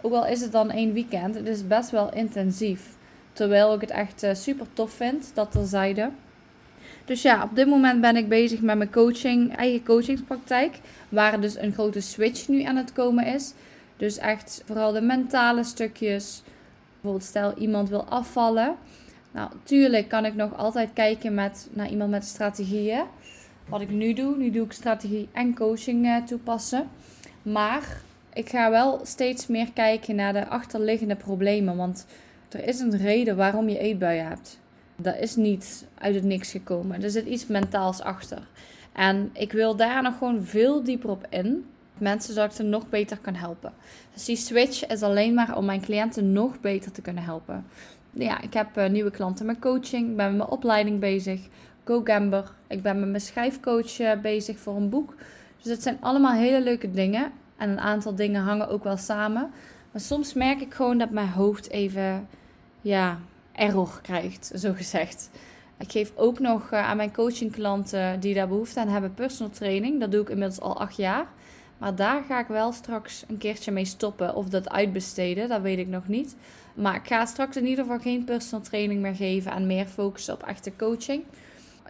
ook 0.00 0.12
al 0.12 0.26
is 0.26 0.40
het 0.40 0.52
dan 0.52 0.70
één 0.70 0.92
weekend, 0.92 1.34
het 1.34 1.46
is 1.46 1.66
best 1.66 1.90
wel 1.90 2.12
intensief. 2.12 2.96
Terwijl 3.32 3.74
ik 3.74 3.80
het 3.80 3.90
echt 3.90 4.24
uh, 4.24 4.34
super 4.34 4.66
tof 4.72 4.92
vind, 4.92 5.30
dat 5.34 5.52
terzijde. 5.52 6.10
Dus 7.04 7.22
ja, 7.22 7.42
op 7.42 7.56
dit 7.56 7.66
moment 7.66 8.00
ben 8.00 8.16
ik 8.16 8.28
bezig 8.28 8.60
met 8.60 8.76
mijn 8.76 8.92
coaching, 8.92 9.56
eigen 9.56 9.84
coachingspraktijk. 9.84 10.78
Waar 11.08 11.40
dus 11.40 11.58
een 11.58 11.72
grote 11.72 12.00
switch 12.00 12.48
nu 12.48 12.62
aan 12.62 12.76
het 12.76 12.92
komen 12.92 13.26
is. 13.26 13.52
Dus 13.96 14.18
echt 14.18 14.62
vooral 14.66 14.92
de 14.92 15.00
mentale 15.00 15.64
stukjes, 15.64 16.42
Bijvoorbeeld 17.02 17.30
stel 17.30 17.54
iemand 17.54 17.88
wil 17.88 18.04
afvallen. 18.04 18.76
Nou, 19.30 19.50
tuurlijk 19.62 20.08
kan 20.08 20.24
ik 20.24 20.34
nog 20.34 20.56
altijd 20.56 20.90
kijken 20.92 21.34
met, 21.34 21.68
naar 21.72 21.88
iemand 21.88 22.10
met 22.10 22.24
strategieën. 22.24 23.02
Wat 23.68 23.80
ik 23.80 23.90
nu 23.90 24.12
doe, 24.12 24.36
nu 24.36 24.50
doe 24.50 24.64
ik 24.64 24.72
strategie 24.72 25.28
en 25.32 25.54
coaching 25.54 26.06
uh, 26.06 26.16
toepassen. 26.16 26.88
Maar 27.42 28.00
ik 28.32 28.48
ga 28.48 28.70
wel 28.70 29.00
steeds 29.02 29.46
meer 29.46 29.72
kijken 29.72 30.14
naar 30.14 30.32
de 30.32 30.48
achterliggende 30.48 31.16
problemen. 31.16 31.76
Want 31.76 32.06
er 32.48 32.68
is 32.68 32.80
een 32.80 32.96
reden 32.96 33.36
waarom 33.36 33.68
je 33.68 33.78
eetbuien 33.78 34.26
hebt. 34.26 34.58
Dat 34.96 35.18
is 35.18 35.36
niet 35.36 35.86
uit 35.98 36.14
het 36.14 36.24
niks 36.24 36.50
gekomen. 36.50 37.02
Er 37.02 37.10
zit 37.10 37.26
iets 37.26 37.46
mentaals 37.46 38.00
achter. 38.00 38.48
En 38.92 39.30
ik 39.32 39.52
wil 39.52 39.76
daar 39.76 40.02
nog 40.02 40.18
gewoon 40.18 40.44
veel 40.44 40.84
dieper 40.84 41.10
op 41.10 41.26
in. 41.30 41.64
Mensen 42.02 42.34
zodat 42.34 42.50
ik 42.50 42.56
ze 42.56 42.62
nog 42.62 42.88
beter 42.88 43.18
kan 43.18 43.34
helpen. 43.34 43.72
Dus 44.14 44.24
die 44.24 44.36
switch 44.36 44.86
is 44.86 45.02
alleen 45.02 45.34
maar 45.34 45.56
om 45.56 45.64
mijn 45.64 45.80
cliënten 45.80 46.32
nog 46.32 46.60
beter 46.60 46.92
te 46.92 47.02
kunnen 47.02 47.22
helpen. 47.22 47.66
Ja, 48.10 48.40
ik 48.40 48.54
heb 48.54 48.78
uh, 48.78 48.88
nieuwe 48.88 49.10
klanten 49.10 49.46
met 49.46 49.58
coaching. 49.58 50.10
Ik 50.10 50.16
ben 50.16 50.26
met 50.26 50.36
mijn 50.36 50.48
opleiding 50.48 51.00
bezig. 51.00 51.40
GoGamber. 51.84 52.52
Ik 52.66 52.82
ben 52.82 53.00
met 53.00 53.08
mijn 53.08 53.20
schrijfcoach 53.20 53.98
uh, 53.98 54.12
bezig 54.22 54.58
voor 54.58 54.76
een 54.76 54.88
boek. 54.88 55.14
Dus 55.62 55.72
het 55.72 55.82
zijn 55.82 55.96
allemaal 56.00 56.32
hele 56.32 56.62
leuke 56.62 56.90
dingen. 56.90 57.32
En 57.56 57.70
een 57.70 57.80
aantal 57.80 58.14
dingen 58.14 58.42
hangen 58.42 58.68
ook 58.68 58.84
wel 58.84 58.96
samen. 58.96 59.50
Maar 59.90 60.00
soms 60.00 60.34
merk 60.34 60.60
ik 60.60 60.74
gewoon 60.74 60.98
dat 60.98 61.10
mijn 61.10 61.28
hoofd 61.28 61.70
even, 61.70 62.28
ja, 62.80 63.18
error 63.52 64.00
krijgt, 64.02 64.52
zo 64.54 64.72
gezegd. 64.72 65.30
Ik 65.78 65.90
geef 65.90 66.12
ook 66.14 66.38
nog 66.38 66.72
uh, 66.72 66.88
aan 66.88 66.96
mijn 66.96 67.12
coachingklanten 67.12 68.20
die 68.20 68.34
daar 68.34 68.48
behoefte 68.48 68.80
aan 68.80 68.88
hebben 68.88 69.14
personal 69.14 69.52
training. 69.52 70.00
Dat 70.00 70.12
doe 70.12 70.20
ik 70.22 70.28
inmiddels 70.28 70.60
al 70.60 70.80
acht 70.80 70.96
jaar. 70.96 71.26
Maar 71.82 71.94
daar 71.94 72.22
ga 72.22 72.40
ik 72.40 72.46
wel 72.46 72.72
straks 72.72 73.24
een 73.28 73.38
keertje 73.38 73.72
mee 73.72 73.84
stoppen. 73.84 74.34
Of 74.34 74.48
dat 74.48 74.70
uitbesteden, 74.70 75.48
dat 75.48 75.60
weet 75.60 75.78
ik 75.78 75.88
nog 75.88 76.08
niet. 76.08 76.36
Maar 76.74 76.94
ik 76.94 77.06
ga 77.06 77.24
straks 77.24 77.56
in 77.56 77.66
ieder 77.66 77.84
geval 77.84 78.00
geen 78.00 78.24
personal 78.24 78.64
training 78.64 79.00
meer 79.00 79.14
geven 79.14 79.52
en 79.52 79.66
meer 79.66 79.86
focussen 79.86 80.34
op 80.34 80.42
echte 80.42 80.72
coaching. 80.76 81.24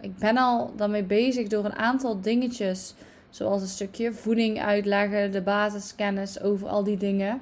Ik 0.01 0.17
ben 0.17 0.37
al 0.37 0.73
daarmee 0.75 1.03
bezig 1.03 1.47
door 1.47 1.65
een 1.65 1.75
aantal 1.75 2.21
dingetjes, 2.21 2.93
zoals 3.29 3.61
een 3.61 3.67
stukje 3.67 4.13
voeding 4.13 4.61
uitleggen, 4.61 5.31
de 5.31 5.41
basiskennis 5.41 6.41
over 6.41 6.67
al 6.67 6.83
die 6.83 6.97
dingen, 6.97 7.41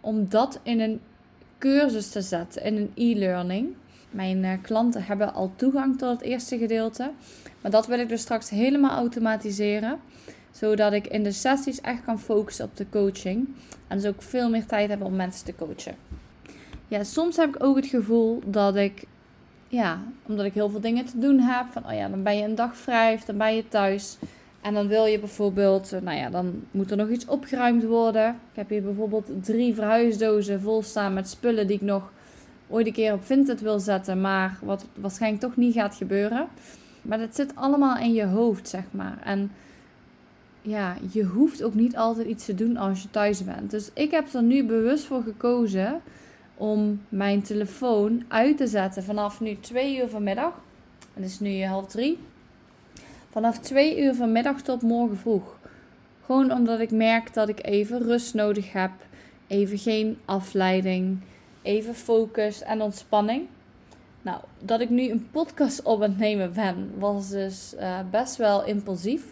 om 0.00 0.28
dat 0.28 0.60
in 0.62 0.80
een 0.80 1.00
cursus 1.58 2.10
te 2.10 2.22
zetten, 2.22 2.62
in 2.62 2.76
een 2.76 2.92
e-learning. 2.94 3.74
Mijn 4.10 4.44
uh, 4.44 4.52
klanten 4.62 5.04
hebben 5.04 5.34
al 5.34 5.52
toegang 5.56 5.98
tot 5.98 6.10
het 6.10 6.20
eerste 6.20 6.58
gedeelte, 6.58 7.10
maar 7.60 7.70
dat 7.70 7.86
wil 7.86 7.98
ik 7.98 8.08
dus 8.08 8.20
straks 8.20 8.50
helemaal 8.50 8.96
automatiseren 8.96 10.00
zodat 10.50 10.92
ik 10.92 11.06
in 11.06 11.22
de 11.22 11.32
sessies 11.32 11.80
echt 11.80 12.04
kan 12.04 12.20
focussen 12.20 12.64
op 12.64 12.76
de 12.76 12.86
coaching. 12.90 13.48
En 13.88 13.96
dus 13.96 14.06
ook 14.06 14.22
veel 14.22 14.50
meer 14.50 14.66
tijd 14.66 14.90
heb 14.90 15.02
om 15.02 15.16
mensen 15.16 15.44
te 15.44 15.54
coachen. 15.54 15.94
Ja, 16.88 17.04
soms 17.04 17.36
heb 17.36 17.48
ik 17.56 17.62
ook 17.62 17.76
het 17.76 17.86
gevoel 17.86 18.42
dat 18.46 18.76
ik, 18.76 19.04
ja, 19.68 20.02
omdat 20.26 20.44
ik 20.44 20.54
heel 20.54 20.70
veel 20.70 20.80
dingen 20.80 21.04
te 21.04 21.18
doen 21.18 21.38
heb. 21.38 21.66
Van, 21.70 21.86
oh 21.86 21.92
ja, 21.92 22.08
dan 22.08 22.22
ben 22.22 22.36
je 22.36 22.44
een 22.44 22.54
dag 22.54 22.76
vrij 22.76 23.14
of 23.14 23.24
dan 23.24 23.36
ben 23.36 23.54
je 23.54 23.68
thuis. 23.68 24.16
En 24.60 24.74
dan 24.74 24.88
wil 24.88 25.04
je 25.04 25.18
bijvoorbeeld, 25.18 25.90
nou 26.02 26.16
ja, 26.16 26.30
dan 26.30 26.62
moet 26.70 26.90
er 26.90 26.96
nog 26.96 27.08
iets 27.08 27.26
opgeruimd 27.26 27.84
worden. 27.84 28.28
Ik 28.28 28.56
heb 28.56 28.68
hier 28.68 28.82
bijvoorbeeld 28.82 29.44
drie 29.44 29.74
verhuisdozen 29.74 30.60
vol 30.60 30.82
staan 30.82 31.14
met 31.14 31.28
spullen 31.28 31.66
die 31.66 31.76
ik 31.76 31.82
nog 31.82 32.12
ooit 32.68 32.86
een 32.86 32.92
keer 32.92 33.12
op 33.12 33.24
Vinted 33.24 33.60
wil 33.60 33.80
zetten. 33.80 34.20
Maar 34.20 34.58
wat 34.62 34.86
waarschijnlijk 34.94 35.42
toch 35.42 35.56
niet 35.56 35.74
gaat 35.74 35.94
gebeuren. 35.94 36.48
Maar 37.02 37.18
dat 37.18 37.34
zit 37.34 37.56
allemaal 37.56 37.96
in 37.96 38.12
je 38.12 38.26
hoofd, 38.26 38.68
zeg 38.68 38.84
maar. 38.90 39.18
En 39.24 39.50
ja, 40.62 40.96
je 41.12 41.24
hoeft 41.24 41.62
ook 41.62 41.74
niet 41.74 41.96
altijd 41.96 42.26
iets 42.26 42.44
te 42.44 42.54
doen 42.54 42.76
als 42.76 43.02
je 43.02 43.10
thuis 43.10 43.44
bent. 43.44 43.70
Dus 43.70 43.90
ik 43.94 44.10
heb 44.10 44.32
er 44.32 44.42
nu 44.42 44.64
bewust 44.64 45.04
voor 45.04 45.22
gekozen 45.22 46.00
om 46.56 47.02
mijn 47.08 47.42
telefoon 47.42 48.24
uit 48.28 48.56
te 48.56 48.66
zetten 48.66 49.04
vanaf 49.04 49.40
nu 49.40 49.56
twee 49.60 49.98
uur 49.98 50.08
vanmiddag. 50.08 50.52
Het 51.14 51.24
is 51.24 51.40
nu 51.40 51.64
half 51.64 51.86
drie. 51.86 52.18
Vanaf 53.30 53.58
twee 53.58 54.02
uur 54.02 54.14
vanmiddag 54.14 54.62
tot 54.62 54.82
morgen 54.82 55.16
vroeg. 55.16 55.58
Gewoon 56.24 56.52
omdat 56.52 56.80
ik 56.80 56.90
merk 56.90 57.34
dat 57.34 57.48
ik 57.48 57.66
even 57.66 58.02
rust 58.02 58.34
nodig 58.34 58.72
heb. 58.72 58.90
Even 59.46 59.78
geen 59.78 60.18
afleiding. 60.24 61.18
Even 61.62 61.94
focus 61.94 62.62
en 62.62 62.82
ontspanning. 62.82 63.46
Nou, 64.22 64.40
dat 64.58 64.80
ik 64.80 64.90
nu 64.90 65.10
een 65.10 65.28
podcast 65.30 65.82
op 65.82 66.00
het 66.00 66.18
nemen 66.18 66.52
ben, 66.52 66.90
was 66.98 67.28
dus 67.28 67.74
uh, 67.80 67.98
best 68.10 68.36
wel 68.36 68.64
impulsief. 68.64 69.22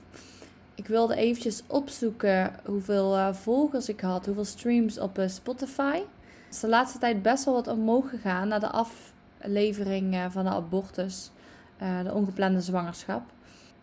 Ik 0.79 0.87
wilde 0.87 1.17
eventjes 1.17 1.63
opzoeken 1.67 2.53
hoeveel 2.65 3.17
uh, 3.17 3.33
volgers 3.33 3.89
ik 3.89 4.01
had, 4.01 4.27
hoeveel 4.27 4.45
streams 4.45 4.99
op 4.99 5.19
uh, 5.19 5.29
Spotify. 5.29 5.97
Het 5.97 6.55
is 6.55 6.61
de 6.61 6.69
laatste 6.69 6.99
tijd 6.99 7.23
best 7.23 7.45
wel 7.45 7.55
wat 7.55 7.69
omhoog 7.69 8.09
gegaan 8.09 8.49
na 8.49 8.59
de 8.59 8.71
aflevering 8.71 10.15
uh, 10.15 10.25
van 10.31 10.45
de 10.45 10.51
abortus, 10.51 11.31
de 11.79 12.15
ongeplande 12.15 12.61
zwangerschap. 12.61 13.23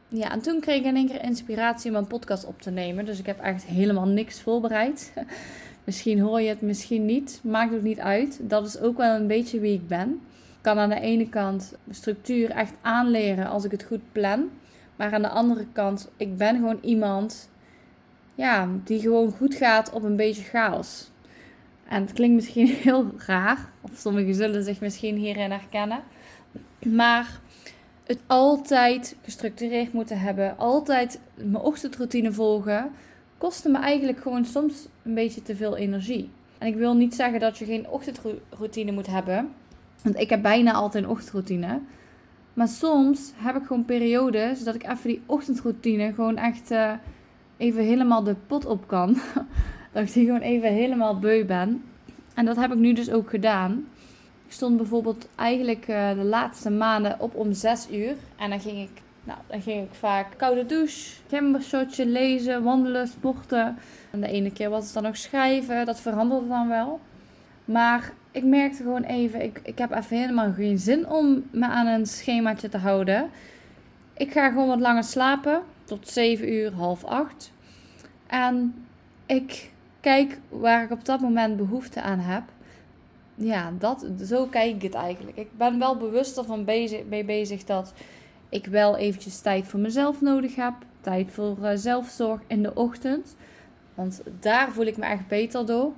Ja, 0.07 0.31
en 0.31 0.41
toen 0.41 0.59
kreeg 0.59 0.79
ik 0.79 0.85
in 0.85 0.95
één 0.95 1.07
keer 1.07 1.23
inspiratie 1.23 1.91
om 1.91 1.97
een 1.97 2.07
podcast 2.07 2.45
op 2.45 2.61
te 2.61 2.71
nemen. 2.71 3.05
Dus 3.05 3.19
ik 3.19 3.25
heb 3.25 3.39
echt 3.39 3.63
helemaal 3.63 4.07
niks 4.07 4.41
voorbereid. 4.41 5.13
misschien 5.85 6.19
hoor 6.19 6.41
je 6.41 6.49
het, 6.49 6.61
misschien 6.61 7.05
niet. 7.05 7.39
Maakt 7.43 7.73
ook 7.73 7.81
niet 7.81 7.99
uit. 7.99 8.39
Dat 8.41 8.65
is 8.67 8.79
ook 8.79 8.97
wel 8.97 9.15
een 9.15 9.27
beetje 9.27 9.59
wie 9.59 9.73
ik 9.73 9.87
ben. 9.87 10.09
Ik 10.55 10.61
kan 10.61 10.77
aan 10.77 10.89
de 10.89 10.99
ene 10.99 11.29
kant 11.29 11.73
structuur 11.89 12.49
echt 12.49 12.73
aanleren 12.81 13.47
als 13.47 13.63
ik 13.63 13.71
het 13.71 13.83
goed 13.83 14.11
plan. 14.11 14.49
Maar 14.95 15.13
aan 15.13 15.21
de 15.21 15.29
andere 15.29 15.65
kant, 15.71 16.09
ik 16.17 16.37
ben 16.37 16.55
gewoon 16.55 16.79
iemand 16.81 17.49
ja, 18.35 18.69
die 18.83 18.99
gewoon 18.99 19.31
goed 19.31 19.55
gaat 19.55 19.91
op 19.91 20.03
een 20.03 20.15
beetje 20.15 20.43
chaos. 20.43 21.09
En 21.87 22.01
het 22.01 22.13
klinkt 22.13 22.35
misschien 22.35 22.67
heel 22.83 23.11
raar, 23.17 23.69
of 23.81 23.91
sommigen 23.95 24.35
zullen 24.35 24.63
zich 24.63 24.79
misschien 24.81 25.15
hierin 25.15 25.51
herkennen. 25.51 26.03
Maar 26.79 27.39
het 28.03 28.19
altijd 28.27 29.15
gestructureerd 29.21 29.93
moeten 29.93 30.19
hebben, 30.19 30.57
altijd 30.57 31.19
mijn 31.33 31.63
ochtendroutine 31.63 32.31
volgen, 32.31 32.91
kostte 33.37 33.69
me 33.69 33.77
eigenlijk 33.77 34.21
gewoon 34.21 34.45
soms 34.45 34.87
een 35.03 35.13
beetje 35.13 35.41
te 35.41 35.55
veel 35.55 35.77
energie. 35.77 36.29
En 36.57 36.67
ik 36.67 36.75
wil 36.75 36.93
niet 36.93 37.15
zeggen 37.15 37.39
dat 37.39 37.57
je 37.57 37.65
geen 37.65 37.87
ochtendroutine 37.89 38.91
moet 38.91 39.07
hebben, 39.07 39.53
want 40.01 40.19
ik 40.19 40.29
heb 40.29 40.41
bijna 40.41 40.73
altijd 40.73 41.03
een 41.03 41.09
ochtendroutine. 41.09 41.79
Maar 42.55 42.67
soms 42.67 43.31
heb 43.35 43.55
ik 43.55 43.65
gewoon 43.65 43.85
periodes 43.85 44.63
dat 44.63 44.75
ik 44.75 44.83
even 44.83 45.07
die 45.07 45.21
ochtendroutine 45.25 46.13
gewoon 46.13 46.37
echt 46.37 46.71
uh, 46.71 46.91
even 47.57 47.83
helemaal 47.83 48.23
de 48.23 48.35
pot 48.47 48.65
op 48.65 48.87
kan. 48.87 49.17
dat 49.93 50.03
ik 50.03 50.13
die 50.13 50.25
gewoon 50.25 50.41
even 50.41 50.73
helemaal 50.73 51.19
beu 51.19 51.45
ben. 51.45 51.83
En 52.33 52.45
dat 52.45 52.55
heb 52.55 52.71
ik 52.71 52.77
nu 52.77 52.93
dus 52.93 53.11
ook 53.11 53.29
gedaan. 53.29 53.87
Ik 54.45 54.51
stond 54.51 54.77
bijvoorbeeld 54.77 55.27
eigenlijk 55.35 55.87
uh, 55.87 56.09
de 56.09 56.23
laatste 56.23 56.69
maanden 56.69 57.19
op 57.19 57.35
om 57.35 57.53
6 57.53 57.87
uur. 57.91 58.15
En 58.35 58.49
dan 58.49 58.59
ging 58.59 58.81
ik, 58.81 59.01
nou, 59.23 59.39
dan 59.47 59.61
ging 59.61 59.83
ik 59.83 59.93
vaak 59.93 60.27
koude 60.37 60.65
douche, 60.65 61.11
gembershotje, 61.27 62.05
lezen, 62.05 62.63
wandelen, 62.63 63.07
sporten. 63.07 63.77
En 64.11 64.21
de 64.21 64.27
ene 64.27 64.51
keer 64.51 64.69
was 64.69 64.83
het 64.83 64.93
dan 64.93 65.03
nog 65.03 65.17
schrijven. 65.17 65.85
Dat 65.85 65.99
veranderde 65.99 66.47
dan 66.47 66.67
wel. 66.67 66.99
Maar 67.65 68.13
ik 68.35 68.43
merkte 68.43 68.83
gewoon 68.83 69.03
even, 69.03 69.41
ik, 69.43 69.59
ik 69.63 69.77
heb 69.77 69.91
even 69.91 70.17
helemaal 70.17 70.53
geen 70.53 70.77
zin 70.77 71.09
om 71.09 71.43
me 71.51 71.65
aan 71.65 71.87
een 71.87 72.05
schemaatje 72.05 72.69
te 72.69 72.77
houden. 72.77 73.29
Ik 74.13 74.31
ga 74.31 74.49
gewoon 74.49 74.67
wat 74.67 74.79
langer 74.79 75.03
slapen, 75.03 75.61
tot 75.83 76.07
7 76.07 76.53
uur, 76.53 76.73
half 76.73 77.03
8. 77.03 77.51
En 78.27 78.85
ik 79.25 79.71
kijk 79.99 80.39
waar 80.49 80.83
ik 80.83 80.91
op 80.91 81.05
dat 81.05 81.19
moment 81.19 81.57
behoefte 81.57 82.01
aan 82.01 82.19
heb. 82.19 82.43
Ja, 83.35 83.71
dat, 83.79 84.05
zo 84.23 84.45
kijk 84.45 84.75
ik 84.75 84.81
het 84.81 84.93
eigenlijk. 84.93 85.37
Ik 85.37 85.57
ben 85.57 85.79
wel 85.79 85.97
bewust 85.97 86.37
ervan 86.37 86.65
bezig, 86.65 87.07
bezig 87.25 87.63
dat 87.63 87.93
ik 88.49 88.65
wel 88.65 88.97
eventjes 88.97 89.39
tijd 89.39 89.67
voor 89.67 89.79
mezelf 89.79 90.21
nodig 90.21 90.55
heb. 90.55 90.73
Tijd 91.01 91.31
voor 91.31 91.57
uh, 91.61 91.69
zelfzorg 91.73 92.41
in 92.47 92.63
de 92.63 92.73
ochtend. 92.73 93.35
Want 93.93 94.21
daar 94.39 94.71
voel 94.71 94.85
ik 94.85 94.97
me 94.97 95.05
echt 95.05 95.27
beter 95.27 95.65
door. 95.65 95.91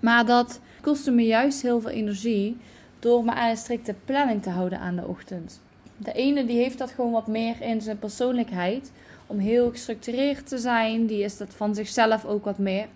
Maar 0.00 0.26
dat 0.26 0.60
kostte 0.84 1.10
me 1.10 1.22
juist 1.22 1.62
heel 1.62 1.80
veel 1.80 1.90
energie 1.90 2.56
door 2.98 3.24
me 3.24 3.32
aan 3.32 3.50
een 3.50 3.56
strikte 3.56 3.94
planning 4.04 4.42
te 4.42 4.50
houden 4.50 4.78
aan 4.78 4.96
de 4.96 5.06
ochtend. 5.06 5.60
De 5.96 6.12
ene 6.12 6.44
die 6.44 6.56
heeft 6.56 6.78
dat 6.78 6.90
gewoon 6.90 7.12
wat 7.12 7.26
meer 7.26 7.60
in 7.60 7.80
zijn 7.80 7.98
persoonlijkheid. 7.98 8.92
Om 9.26 9.38
heel 9.38 9.70
gestructureerd 9.70 10.46
te 10.46 10.58
zijn. 10.58 11.06
Die 11.06 11.22
is 11.22 11.36
dat 11.36 11.54
van 11.54 11.74
zichzelf 11.74 12.24
ook 12.24 12.44
wat 12.44 12.58
meer. 12.58 12.86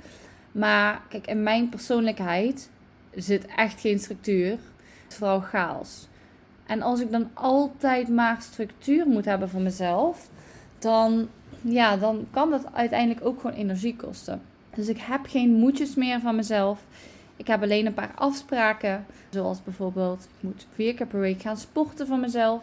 Maar 0.52 1.02
kijk, 1.08 1.26
in 1.26 1.42
mijn 1.42 1.68
persoonlijkheid 1.68 2.70
zit 3.14 3.46
echt 3.56 3.80
geen 3.80 3.98
structuur. 3.98 4.50
Het 4.50 4.58
is 5.08 5.16
vooral 5.16 5.40
chaos. 5.40 6.08
En 6.66 6.82
als 6.82 7.00
ik 7.00 7.10
dan 7.10 7.28
altijd 7.34 8.08
maar 8.08 8.42
structuur 8.42 9.06
moet 9.06 9.24
hebben 9.24 9.48
voor 9.48 9.60
mezelf, 9.60 10.30
dan, 10.78 11.28
ja, 11.60 11.96
dan 11.96 12.26
kan 12.30 12.50
dat 12.50 12.72
uiteindelijk 12.72 13.26
ook 13.26 13.40
gewoon 13.40 13.56
energie 13.56 13.96
kosten. 13.96 14.42
Dus 14.74 14.88
ik 14.88 14.98
heb 15.00 15.26
geen 15.26 15.50
moedjes 15.50 15.94
meer 15.94 16.20
van 16.20 16.36
mezelf. 16.36 16.80
Ik 17.38 17.46
heb 17.46 17.62
alleen 17.62 17.86
een 17.86 17.94
paar 17.94 18.12
afspraken. 18.14 19.06
Zoals 19.30 19.62
bijvoorbeeld, 19.62 20.24
ik 20.24 20.42
moet 20.42 20.66
vier 20.74 20.94
keer 20.94 21.06
per 21.06 21.20
week 21.20 21.40
gaan 21.40 21.56
sporten 21.56 22.06
van 22.06 22.20
mezelf. 22.20 22.62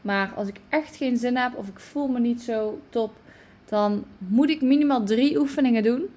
Maar 0.00 0.32
als 0.36 0.48
ik 0.48 0.60
echt 0.68 0.96
geen 0.96 1.16
zin 1.16 1.36
heb 1.36 1.56
of 1.56 1.68
ik 1.68 1.78
voel 1.78 2.08
me 2.08 2.20
niet 2.20 2.42
zo 2.42 2.80
top, 2.90 3.12
dan 3.64 4.04
moet 4.18 4.50
ik 4.50 4.62
minimaal 4.62 5.04
drie 5.04 5.38
oefeningen 5.38 5.82
doen. 5.82 6.08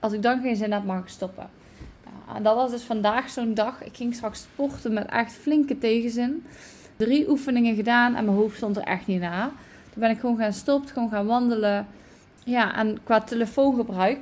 Als 0.00 0.12
ik 0.12 0.22
dan 0.22 0.40
geen 0.40 0.56
zin 0.56 0.72
heb, 0.72 0.84
mag 0.84 1.02
ik 1.02 1.08
stoppen. 1.08 1.50
En 2.34 2.42
dat 2.42 2.54
was 2.54 2.70
dus 2.70 2.82
vandaag 2.82 3.30
zo'n 3.30 3.54
dag. 3.54 3.84
Ik 3.84 3.96
ging 3.96 4.14
straks 4.14 4.40
sporten 4.40 4.92
met 4.92 5.06
echt 5.06 5.32
flinke 5.32 5.78
tegenzin. 5.78 6.46
Drie 6.96 7.30
oefeningen 7.30 7.74
gedaan 7.74 8.14
en 8.14 8.24
mijn 8.24 8.36
hoofd 8.36 8.56
stond 8.56 8.76
er 8.76 8.82
echt 8.82 9.06
niet 9.06 9.20
na. 9.20 9.52
Toen 9.92 10.02
ben 10.02 10.10
ik 10.10 10.20
gewoon 10.20 10.36
gaan 10.38 10.52
stoppen, 10.52 10.90
gewoon 10.90 11.10
gaan 11.10 11.26
wandelen. 11.26 11.86
Ja, 12.44 12.74
en 12.74 12.98
qua 13.04 13.20
telefoongebruik, 13.20 14.18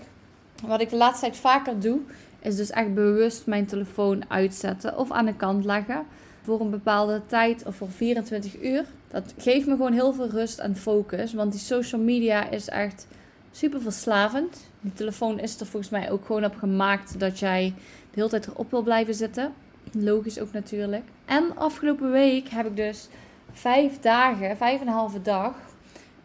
wat 0.66 0.80
ik 0.80 0.90
de 0.90 0.96
laatste 0.96 1.24
tijd 1.24 1.36
vaker 1.36 1.80
doe, 1.80 2.00
is 2.40 2.56
dus 2.56 2.70
echt 2.70 2.94
bewust 2.94 3.46
mijn 3.46 3.66
telefoon 3.66 4.30
uitzetten 4.30 4.98
of 4.98 5.10
aan 5.10 5.26
de 5.26 5.36
kant 5.36 5.64
leggen 5.64 6.04
voor 6.42 6.60
een 6.60 6.70
bepaalde 6.70 7.22
tijd 7.26 7.66
of 7.66 7.76
voor 7.76 7.90
24 7.90 8.62
uur. 8.62 8.84
Dat 9.08 9.34
geeft 9.38 9.66
me 9.66 9.76
gewoon 9.76 9.92
heel 9.92 10.12
veel 10.12 10.28
rust 10.28 10.58
en 10.58 10.76
focus, 10.76 11.32
want 11.34 11.52
die 11.52 11.60
social 11.60 12.00
media 12.00 12.50
is 12.50 12.68
echt 12.68 13.06
super 13.50 13.80
verslavend. 13.80 14.70
Die 14.80 14.92
telefoon 14.92 15.38
is 15.38 15.60
er 15.60 15.66
volgens 15.66 15.92
mij 15.92 16.10
ook 16.10 16.26
gewoon 16.26 16.44
op 16.44 16.56
gemaakt 16.56 17.20
dat 17.20 17.38
jij 17.38 17.74
de 18.10 18.14
hele 18.14 18.28
tijd 18.28 18.46
erop 18.46 18.70
wil 18.70 18.82
blijven 18.82 19.14
zitten. 19.14 19.52
Logisch 19.92 20.40
ook 20.40 20.52
natuurlijk. 20.52 21.04
En 21.24 21.56
afgelopen 21.56 22.10
week 22.10 22.48
heb 22.48 22.66
ik 22.66 22.76
dus 22.76 23.08
vijf 23.52 23.98
dagen, 24.00 24.56
vijf 24.56 24.80
en 24.80 24.86
een 24.86 24.92
halve 24.92 25.22
dag, 25.22 25.54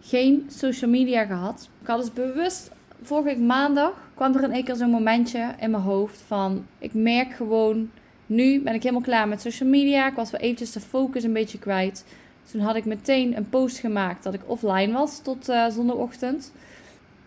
geen 0.02 0.46
social 0.48 0.90
media 0.90 1.26
gehad. 1.26 1.70
Ik 1.82 1.88
had 1.88 2.00
dus 2.00 2.14
bewust, 2.14 2.72
vorige 3.06 3.40
maandag, 3.40 3.94
kwam 4.14 4.36
er 4.36 4.44
in 4.44 4.52
één 4.52 4.64
keer 4.64 4.76
zo'n 4.76 4.90
momentje 4.90 5.54
in 5.60 5.72
mijn 5.72 5.84
hoofd 5.84 6.24
van, 6.28 6.66
ik 6.78 6.94
merk 6.94 7.34
gewoon, 7.34 7.90
nu 8.26 8.62
ben 8.62 8.74
ik 8.74 8.82
helemaal 8.82 9.04
klaar 9.04 9.28
met 9.28 9.42
social 9.42 9.70
media. 9.70 10.08
Ik 10.08 10.16
was 10.16 10.32
wel 10.32 10.42
eventjes 10.42 10.72
de 10.72 10.80
focus 10.80 11.24
een 11.24 11.34
beetje 11.34 11.60
kwijt. 11.60 12.06
Toen 12.52 12.62
had 12.62 12.76
ik 12.76 12.86
meteen 12.86 13.38
een 13.38 13.50
post 13.50 13.78
gemaakt 13.78 14.24
dat 14.24 14.34
ik 14.34 14.42
offline 14.46 14.94
was 14.94 15.20
tot 15.22 15.50
uh, 15.50 15.68
zondagochtend. 15.70 16.54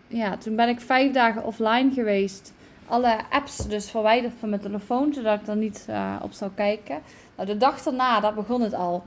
Ja, 0.07 0.37
toen 0.37 0.55
ben 0.55 0.69
ik 0.69 0.79
vijf 0.79 1.11
dagen 1.11 1.45
offline 1.45 1.91
geweest. 1.93 2.53
Alle 2.85 3.17
apps 3.29 3.67
dus 3.67 3.89
verwijderd 3.89 4.33
van 4.39 4.49
mijn 4.49 4.61
telefoon, 4.61 5.13
zodat 5.13 5.41
ik 5.41 5.47
er 5.47 5.55
niet 5.55 5.85
uh, 5.89 6.15
op 6.21 6.31
zou 6.31 6.51
kijken. 6.55 6.99
Nou, 7.35 7.47
de 7.47 7.57
dag 7.57 7.83
daarna, 7.83 8.19
dat 8.19 8.35
begon 8.35 8.61
het 8.61 8.73
al. 8.73 9.03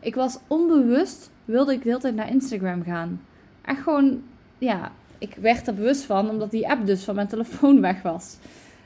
Ik 0.00 0.14
was 0.14 0.38
onbewust, 0.46 1.30
wilde 1.44 1.72
ik 1.72 1.82
de 1.82 1.88
hele 1.88 2.00
tijd 2.00 2.14
naar 2.14 2.30
Instagram 2.30 2.82
gaan. 2.82 3.20
Echt 3.62 3.82
gewoon, 3.82 4.22
ja, 4.58 4.92
ik 5.20 5.34
werd 5.34 5.66
er 5.66 5.74
bewust 5.74 6.02
van, 6.02 6.30
omdat 6.30 6.50
die 6.50 6.68
app 6.68 6.86
dus 6.86 7.04
van 7.04 7.14
mijn 7.14 7.28
telefoon 7.28 7.80
weg 7.80 8.02
was. 8.02 8.36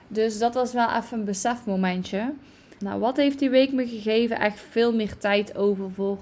Dus 0.08 0.38
dat 0.38 0.54
was 0.54 0.72
wel 0.72 0.90
even 0.90 1.18
een 1.18 1.24
besefmomentje. 1.24 2.32
Nou, 2.78 3.00
wat 3.00 3.16
heeft 3.16 3.38
die 3.38 3.50
week 3.50 3.72
me 3.72 3.88
gegeven? 3.88 4.38
Echt 4.38 4.60
veel 4.70 4.94
meer 4.94 5.16
tijd 5.16 5.56
over 5.56 5.90
voor 5.90 6.18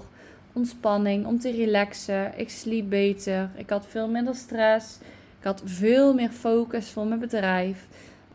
ontspanning, 0.53 1.25
om 1.25 1.39
te 1.39 1.51
relaxen. 1.51 2.33
Ik 2.35 2.49
sliep 2.49 2.89
beter. 2.89 3.49
Ik 3.55 3.69
had 3.69 3.85
veel 3.87 4.07
minder 4.07 4.35
stress. 4.35 4.97
Ik 5.39 5.43
had 5.43 5.61
veel 5.65 6.13
meer 6.13 6.29
focus 6.29 6.89
voor 6.89 7.05
mijn 7.05 7.19
bedrijf. 7.19 7.87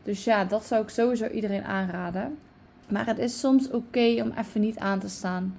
Dus 0.02 0.25
ja, 0.25 0.44
dat 0.44 0.64
zou 0.64 0.82
ik 0.82 0.88
sowieso 0.88 1.26
iedereen 1.26 1.64
aanraden. 1.64 2.38
Maar 2.88 3.06
het 3.06 3.18
is 3.18 3.40
soms 3.40 3.70
oké 3.70 4.23
om 4.23 4.32
even 4.38 4.61
niet 4.61 4.78
aan 4.78 4.99
te 4.99 5.08
staan. 5.08 5.58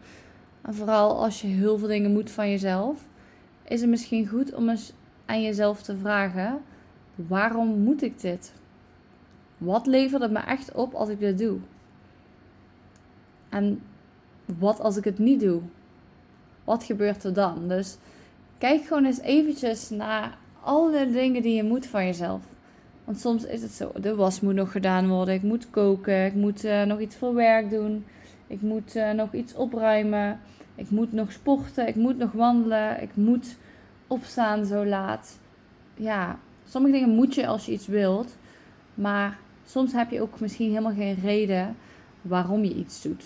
En 0.62 0.74
vooral 0.74 1.24
als 1.24 1.42
je 1.42 1.48
heel 1.48 1.78
veel 1.78 1.88
dingen 1.88 2.14
moet 2.14 2.32
van 2.32 2.50
jezelf, 2.50 2.98
is 3.68 3.82
het 3.82 3.90
misschien 3.90 4.28
goed 4.28 4.54
om 4.54 4.70
eens 4.70 4.94
aan 5.30 5.42
jezelf 5.42 5.82
te 5.82 5.98
vragen: 5.98 6.62
waarom 7.16 7.80
moet 7.80 8.02
ik 8.02 8.22
dit? 8.22 8.54
Wat 9.58 9.86
levert 9.86 10.22
het 10.22 10.32
me 10.32 10.40
echt 10.40 10.72
op 10.72 10.94
als 10.94 11.10
ik 11.10 11.20
dit 11.20 11.38
doe? 11.38 11.58
En 13.50 13.82
wat 14.46 14.80
als 14.80 14.98
ik 14.98 15.04
het 15.04 15.20
niet 15.20 15.40
doe? 15.40 15.62
Wat 16.64 16.84
gebeurt 16.84 17.24
er 17.24 17.34
dan? 17.34 17.68
Dus 17.68 17.98
kijk 18.58 18.84
gewoon 18.84 19.06
eens 19.06 19.22
eventjes 19.22 19.90
naar 19.90 20.38
alle 20.62 21.12
dingen 21.12 21.42
die 21.42 21.56
je 21.56 21.64
moet 21.64 21.86
van 21.86 22.06
jezelf. 22.06 22.42
Want 23.04 23.20
soms 23.20 23.46
is 23.46 23.62
het 23.62 23.72
zo, 23.72 23.92
de 24.02 24.16
was 24.16 24.42
moet 24.42 24.54
nog 24.54 24.72
gedaan 24.72 25.08
worden, 25.08 25.34
ik 25.34 25.44
moet 25.44 25.70
koken, 25.70 26.26
ik 26.26 26.34
moet 26.34 26.66
uh, 26.66 26.84
nog 26.84 27.00
iets 27.00 27.16
voor 27.16 27.34
werk 27.34 27.70
doen, 27.70 28.06
ik 28.48 28.62
moet 28.62 28.96
uh, 28.96 29.12
nog 29.12 29.34
iets 29.34 29.56
opruimen, 29.56 30.40
ik 30.76 30.90
moet 30.90 31.14
nog 31.14 31.32
sporten, 31.32 31.88
ik 31.88 31.96
moet 31.96 32.18
nog 32.18 32.32
wandelen, 32.32 33.02
ik 33.02 33.10
moet 33.14 33.58
opstaan 34.10 34.66
zo 34.66 34.86
laat. 34.86 35.38
Ja, 35.96 36.40
sommige 36.66 36.94
dingen 36.94 37.16
moet 37.16 37.36
je 37.36 37.48
als 37.48 37.66
je 37.66 37.72
iets 37.72 37.88
wilt, 37.88 38.36
maar 38.94 39.38
soms 39.66 39.94
heb 39.94 40.12
je 40.12 40.22
ook 40.22 40.40
misschien 40.40 40.70
helemaal 40.70 40.94
geen 40.94 41.18
reden 41.24 41.76
waarom 42.22 42.64
je 42.64 42.76
iets 42.76 43.02
doet. 43.02 43.24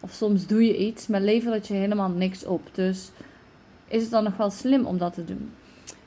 Of 0.00 0.12
soms 0.12 0.46
doe 0.46 0.66
je 0.66 0.76
iets, 0.76 1.06
maar 1.06 1.20
levert 1.20 1.54
het 1.54 1.66
je 1.66 1.74
helemaal 1.74 2.08
niks 2.08 2.44
op. 2.44 2.60
Dus 2.72 3.10
is 3.88 4.02
het 4.02 4.10
dan 4.10 4.24
nog 4.24 4.36
wel 4.36 4.50
slim 4.50 4.86
om 4.86 4.98
dat 4.98 5.14
te 5.14 5.24
doen? 5.24 5.50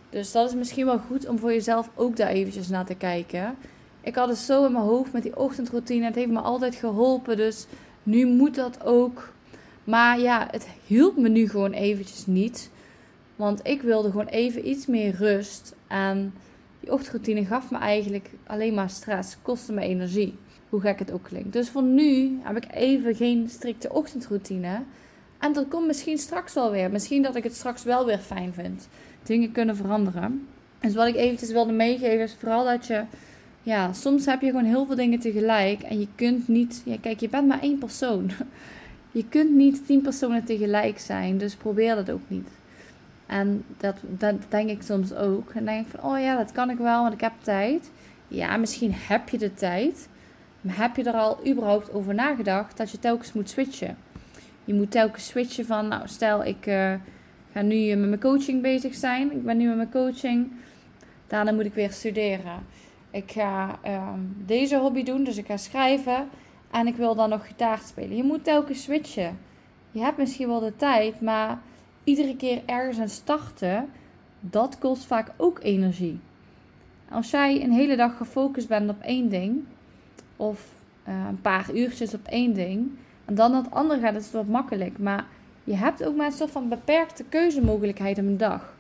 Dus 0.10 0.32
dat 0.32 0.50
is 0.50 0.56
misschien 0.56 0.86
wel 0.86 1.00
goed 1.00 1.28
om 1.28 1.40
voor 1.40 1.52
jezelf 1.52 1.90
ook 1.96 2.16
daar 2.16 2.30
eventjes 2.30 2.68
naar 2.68 2.86
te 2.86 2.96
kijken. 2.96 3.56
Ik 4.02 4.16
had 4.16 4.30
het 4.30 4.38
zo 4.38 4.66
in 4.66 4.72
mijn 4.72 4.84
hoofd 4.84 5.14
met 5.14 5.24
die 5.24 5.38
ochtendroutine. 5.38 6.06
Het 6.06 6.16
heeft 6.16 6.32
me 6.32 6.40
altijd 6.40 6.76
geholpen. 6.76 7.38
Dus 7.38 7.66
nu 8.04 8.26
moet 8.26 8.56
dat 8.56 8.84
ook. 8.84 9.34
Maar 9.84 10.20
ja, 10.20 10.48
het 10.52 10.68
hielp 10.86 11.18
me 11.18 11.30
nu 11.30 11.50
gewoon 11.50 11.72
eventjes 11.72 12.26
niet. 12.26 12.70
Want 13.40 13.60
ik 13.64 13.82
wilde 13.82 14.10
gewoon 14.12 14.28
even 14.28 14.70
iets 14.70 14.86
meer 14.86 15.16
rust. 15.16 15.76
En 15.88 16.34
die 16.80 16.92
ochtendroutine 16.92 17.46
gaf 17.46 17.72
me 17.72 17.78
eigenlijk 17.78 18.30
alleen 18.48 18.74
maar 18.74 18.90
stress. 18.90 19.38
Kostte 19.42 19.74
me 19.74 19.82
energie. 19.82 20.36
Hoe 20.70 20.82
gek 20.82 21.00
het 21.00 21.12
ook 21.12 21.24
klinkt. 21.24 21.54
Dus 21.54 21.70
voor 21.70 21.84
nu 21.84 22.40
heb 22.44 22.58
ik 22.58 22.74
even 22.74 23.16
geen 23.16 23.50
strikte 23.50 23.94
ochtendroutine. 23.94 24.82
En 25.40 25.54
dat 25.54 25.68
komt 25.68 25.88
misschien 25.88 26.18
straks 26.18 26.54
wel 26.54 26.72
weer. 26.72 26.92
Misschien 26.92 27.22
dat 27.22 27.36
ik 27.36 27.44
het 27.44 27.56
straks 27.56 27.84
wel 27.84 28.06
weer 28.06 28.18
fijn 28.20 28.54
vind 28.54 28.88
dingen 29.24 29.52
kunnen 29.52 29.76
veranderen. 29.76 30.48
Dus 30.80 30.94
wat 30.94 31.08
ik 31.08 31.16
eventjes 31.16 31.52
wilde 31.52 31.72
meegeven 31.72 32.20
is 32.20 32.36
vooral 32.40 32.66
dat 32.66 32.88
je, 32.88 33.04
ja, 33.64 33.94
soms 33.94 34.26
heb 34.26 34.42
je 34.42 34.50
gewoon 34.50 34.66
heel 34.66 34.86
veel 34.86 34.96
dingen 34.96 35.20
tegelijk 35.20 35.82
en 35.82 36.00
je 36.00 36.08
kunt 36.16 36.48
niet, 36.48 36.82
ja, 36.86 36.96
kijk, 37.02 37.20
je 37.20 37.30
bent 37.30 37.48
maar 37.48 37.62
één 37.62 37.78
persoon. 37.78 38.32
Je 39.12 39.26
kunt 39.30 39.52
niet 39.52 39.86
tien 39.86 40.02
personen 40.02 40.44
tegelijk 40.44 41.00
zijn, 41.00 41.38
dus 41.38 41.56
probeer 41.56 41.96
dat 41.96 42.12
ook 42.12 42.22
niet. 42.28 42.50
En 43.30 43.66
dat, 43.78 43.96
denk 44.50 44.70
ik 44.70 44.82
soms 44.82 45.14
ook. 45.14 45.52
En 45.52 45.66
denk 45.66 45.86
ik 45.86 46.00
van, 46.00 46.12
oh 46.12 46.20
ja, 46.20 46.38
dat 46.38 46.52
kan 46.52 46.70
ik 46.70 46.78
wel, 46.78 47.02
want 47.02 47.14
ik 47.14 47.22
heb 47.22 47.34
tijd. 47.42 47.92
Ja, 48.28 48.58
misschien 48.58 48.92
heb 48.96 49.30
je 49.30 49.38
de 49.38 49.54
tijd. 49.54 50.10
Maar 50.62 50.78
heb 50.78 50.96
je 50.96 51.04
er 51.04 51.14
al 51.14 51.48
überhaupt 51.48 51.94
over 51.94 52.14
nagedacht 52.14 52.78
dat 52.78 52.92
je 52.92 53.00
telkens 53.00 53.34
moet 53.34 53.50
switchen? 53.50 53.98
Je 54.66 54.74
moet 54.74 54.92
telkens 54.92 55.28
switchen 55.28 55.66
van, 55.66 55.88
nou, 55.88 56.08
stel 56.08 56.46
ik... 56.46 56.66
Uh, 56.68 56.94
ga 57.52 57.62
nu 57.62 57.96
met 57.96 58.10
mijn 58.10 58.20
coaching 58.22 58.62
bezig 58.62 58.96
zijn. 58.96 59.32
Ik 59.32 59.44
ben 59.44 59.58
nu 59.58 59.68
met 59.68 59.76
mijn 59.76 59.92
coaching. 59.92 60.52
Daarna 61.28 61.52
moet 61.52 61.66
ik 61.66 61.74
weer 61.74 61.92
studeren. 61.92 62.66
Ik 63.12 63.32
ga 63.32 63.80
ehm, 63.82 64.20
deze 64.46 64.78
hobby 64.78 65.04
doen, 65.04 65.24
dus 65.24 65.38
ik 65.38 65.46
ga 65.46 65.58
schrijven. 65.58 66.30
En 66.72 66.88
ik 66.88 66.96
wil 66.96 67.16
dan 67.16 67.30
nog 67.30 67.48
gitaar 67.48 67.80
spelen. 67.86 68.16
Je 68.16 68.24
moet 68.24 68.44
telkens 68.44 68.84
switchen. 68.84 69.38
Je 69.92 70.00
hebt 70.00 70.18
misschien 70.18 70.48
wel 70.48 70.60
de 70.60 70.76
tijd, 70.76 71.22
maar 71.22 71.60
iedere 72.04 72.36
keer 72.36 72.62
ergens 72.66 73.00
aan 73.00 73.10
starten, 73.10 73.90
dat 74.40 74.78
kost 74.78 75.06
vaak 75.06 75.32
ook 75.38 75.60
energie. 75.62 76.20
Als 77.10 77.30
jij 77.30 77.64
een 77.64 77.72
hele 77.72 77.96
dag 77.96 78.18
gefocust 78.18 78.68
bent 78.68 78.90
op 78.90 79.02
één 79.02 79.30
ding, 79.30 79.64
of 80.36 80.68
uh, 81.08 81.26
een 81.30 81.42
paar 81.42 81.74
uurtjes 81.74 82.14
op 82.14 82.28
één 82.28 82.54
ding, 82.54 82.90
en 83.26 83.36
dan 83.36 83.52
dat 83.52 83.72
andere 83.72 84.00
gaat, 84.00 84.16
is 84.16 84.24
het 84.24 84.34
wat 84.34 84.48
makkelijk. 84.48 84.98
Maar 84.98 85.26
je 85.64 85.76
hebt 85.76 86.06
ook 86.06 86.16
maar 86.16 86.26
een 86.26 86.32
soort 86.32 86.52
van 86.52 86.70
beperkte 86.70 87.24
keuzemogelijkheid 87.30 88.18
op 88.18 88.26
een 88.26 88.38
dag. 88.38 88.74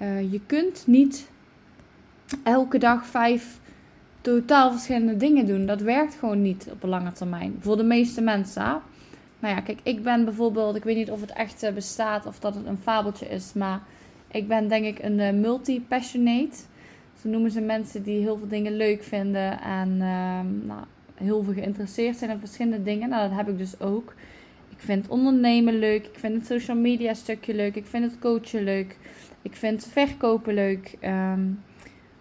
Uh, 0.00 0.32
je 0.32 0.40
kunt 0.46 0.86
niet 0.86 1.30
elke 2.42 2.78
dag 2.78 3.06
vijf 3.06 3.60
totaal 4.20 4.72
verschillende 4.72 5.16
dingen 5.16 5.46
doen. 5.46 5.66
Dat 5.66 5.80
werkt 5.80 6.14
gewoon 6.14 6.42
niet 6.42 6.68
op 6.70 6.82
een 6.82 6.88
lange 6.88 7.12
termijn. 7.12 7.56
Voor 7.60 7.76
de 7.76 7.84
meeste 7.84 8.20
mensen. 8.20 8.80
Nou 9.44 9.56
ja, 9.56 9.62
kijk, 9.62 9.80
ik 9.82 10.02
ben 10.02 10.24
bijvoorbeeld, 10.24 10.76
ik 10.76 10.84
weet 10.84 10.96
niet 10.96 11.10
of 11.10 11.20
het 11.20 11.32
echt 11.32 11.62
eh, 11.62 11.72
bestaat 11.72 12.26
of 12.26 12.38
dat 12.38 12.54
het 12.54 12.66
een 12.66 12.78
fabeltje 12.78 13.28
is, 13.28 13.52
maar 13.52 13.82
ik 14.28 14.48
ben 14.48 14.68
denk 14.68 14.84
ik 14.84 15.02
een 15.02 15.18
uh, 15.18 15.30
multi-passionate. 15.30 16.56
Zo 17.22 17.28
noemen 17.28 17.50
ze 17.50 17.60
mensen 17.60 18.02
die 18.02 18.20
heel 18.20 18.38
veel 18.38 18.48
dingen 18.48 18.76
leuk 18.76 19.02
vinden 19.02 19.60
en 19.60 19.88
uh, 19.88 20.40
nou, 20.66 20.84
heel 21.14 21.42
veel 21.42 21.52
geïnteresseerd 21.52 22.16
zijn 22.16 22.30
in 22.30 22.38
verschillende 22.38 22.82
dingen. 22.82 23.08
Nou, 23.08 23.28
dat 23.28 23.36
heb 23.36 23.48
ik 23.48 23.58
dus 23.58 23.80
ook. 23.80 24.14
Ik 24.70 24.80
vind 24.80 25.08
ondernemen 25.08 25.78
leuk. 25.78 26.06
Ik 26.06 26.18
vind 26.18 26.34
het 26.34 26.46
social 26.46 26.76
media 26.76 27.14
stukje 27.14 27.54
leuk. 27.54 27.74
Ik 27.74 27.86
vind 27.86 28.04
het 28.04 28.18
coachen 28.18 28.64
leuk. 28.64 28.98
Ik 29.42 29.56
vind 29.56 29.86
verkopen 29.86 30.54
leuk. 30.54 30.96
Ehm, 31.00 31.42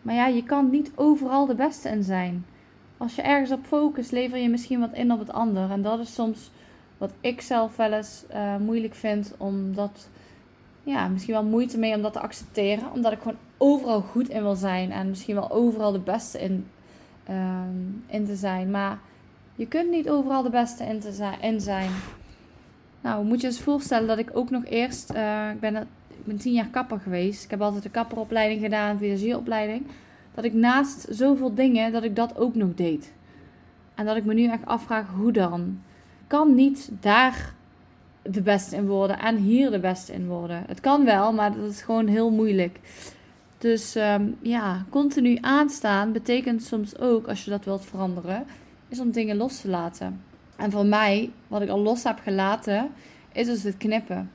maar 0.01 0.15
ja, 0.15 0.27
je 0.27 0.43
kan 0.43 0.69
niet 0.69 0.91
overal 0.95 1.45
de 1.45 1.55
beste 1.55 1.89
in 1.89 2.03
zijn. 2.03 2.45
Als 2.97 3.15
je 3.15 3.21
ergens 3.21 3.51
op 3.51 3.65
focust, 3.65 4.12
lever 4.12 4.38
je 4.38 4.49
misschien 4.49 4.79
wat 4.79 4.93
in 4.93 5.12
op 5.12 5.19
het 5.19 5.31
ander. 5.31 5.71
En 5.71 5.81
dat 5.81 5.99
is 5.99 6.13
soms 6.13 6.51
wat 7.03 7.13
ik 7.21 7.41
zelf 7.41 7.75
wel 7.75 7.93
eens 7.93 8.23
uh, 8.33 8.57
moeilijk 8.57 8.95
vind. 8.95 9.33
Omdat, 9.37 10.09
ja, 10.83 11.07
misschien 11.07 11.33
wel 11.33 11.43
moeite 11.43 11.77
mee 11.77 11.95
om 11.95 12.01
dat 12.01 12.13
te 12.13 12.19
accepteren. 12.19 12.91
Omdat 12.93 13.11
ik 13.11 13.17
gewoon 13.17 13.37
overal 13.57 14.01
goed 14.01 14.29
in 14.29 14.41
wil 14.41 14.55
zijn. 14.55 14.91
En 14.91 15.09
misschien 15.09 15.35
wel 15.35 15.51
overal 15.51 15.91
de 15.91 15.99
beste 15.99 16.39
in, 16.39 16.67
ehm, 17.23 17.77
in 18.07 18.25
te 18.25 18.35
zijn. 18.35 18.71
Maar 18.71 18.99
je 19.55 19.67
kunt 19.67 19.89
niet 19.89 20.09
overal 20.09 20.43
de 20.43 20.49
beste 20.49 20.83
in, 20.83 20.99
te 20.99 21.11
zijn. 21.57 21.89
Nou, 23.01 23.25
moet 23.25 23.41
je 23.41 23.47
eens 23.47 23.61
voorstellen 23.61 24.07
dat 24.07 24.17
ik 24.17 24.29
ook 24.33 24.49
nog 24.49 24.65
eerst, 24.65 25.13
uh, 25.13 25.49
ik, 25.49 25.59
ben, 25.59 25.75
ik 26.07 26.25
ben 26.25 26.37
tien 26.37 26.53
jaar 26.53 26.69
kapper 26.69 26.99
geweest. 26.99 27.43
Ik 27.43 27.49
heb 27.49 27.61
altijd 27.61 27.85
een 27.85 27.91
kapperopleiding 27.91 28.61
gedaan, 28.61 28.97
visagieropleiding. 28.97 29.85
Dat 30.33 30.43
ik 30.43 30.53
naast 30.53 31.05
zoveel 31.09 31.53
dingen, 31.53 31.91
dat 31.91 32.03
ik 32.03 32.15
dat 32.15 32.37
ook 32.37 32.55
nog 32.55 32.73
deed. 32.75 33.11
En 33.95 34.05
dat 34.05 34.15
ik 34.15 34.25
me 34.25 34.33
nu 34.33 34.47
echt 34.47 34.65
afvraag, 34.65 35.07
hoe 35.15 35.31
dan? 35.31 35.81
Kan 36.27 36.55
niet 36.55 36.89
daar 36.99 37.53
de 38.21 38.41
beste 38.41 38.75
in 38.75 38.88
worden 38.88 39.19
en 39.19 39.38
hier 39.38 39.71
de 39.71 39.79
beste 39.79 40.13
in 40.13 40.27
worden. 40.27 40.63
Het 40.67 40.79
kan 40.79 41.05
wel, 41.05 41.33
maar 41.33 41.55
dat 41.55 41.71
is 41.71 41.81
gewoon 41.81 42.07
heel 42.07 42.31
moeilijk. 42.31 42.79
Dus 43.57 43.95
ehm, 43.95 44.27
ja, 44.41 44.86
continu 44.89 45.38
aanstaan 45.41 46.12
betekent 46.12 46.63
soms 46.63 46.97
ook, 46.99 47.27
als 47.27 47.43
je 47.43 47.49
dat 47.49 47.65
wilt 47.65 47.86
veranderen, 47.86 48.45
is 48.88 48.99
om 48.99 49.12
dingen 49.12 49.38
los 49.38 49.62
te 49.62 49.67
laten. 49.67 50.21
En 50.55 50.71
voor 50.71 50.86
mij, 50.86 51.31
wat 51.47 51.62
ik 51.62 51.69
al 51.69 51.79
los 51.79 52.03
heb 52.03 52.19
gelaten, 52.23 52.89
is 53.31 53.45
dus 53.45 53.63
het 53.63 53.77
knippen. 53.77 54.31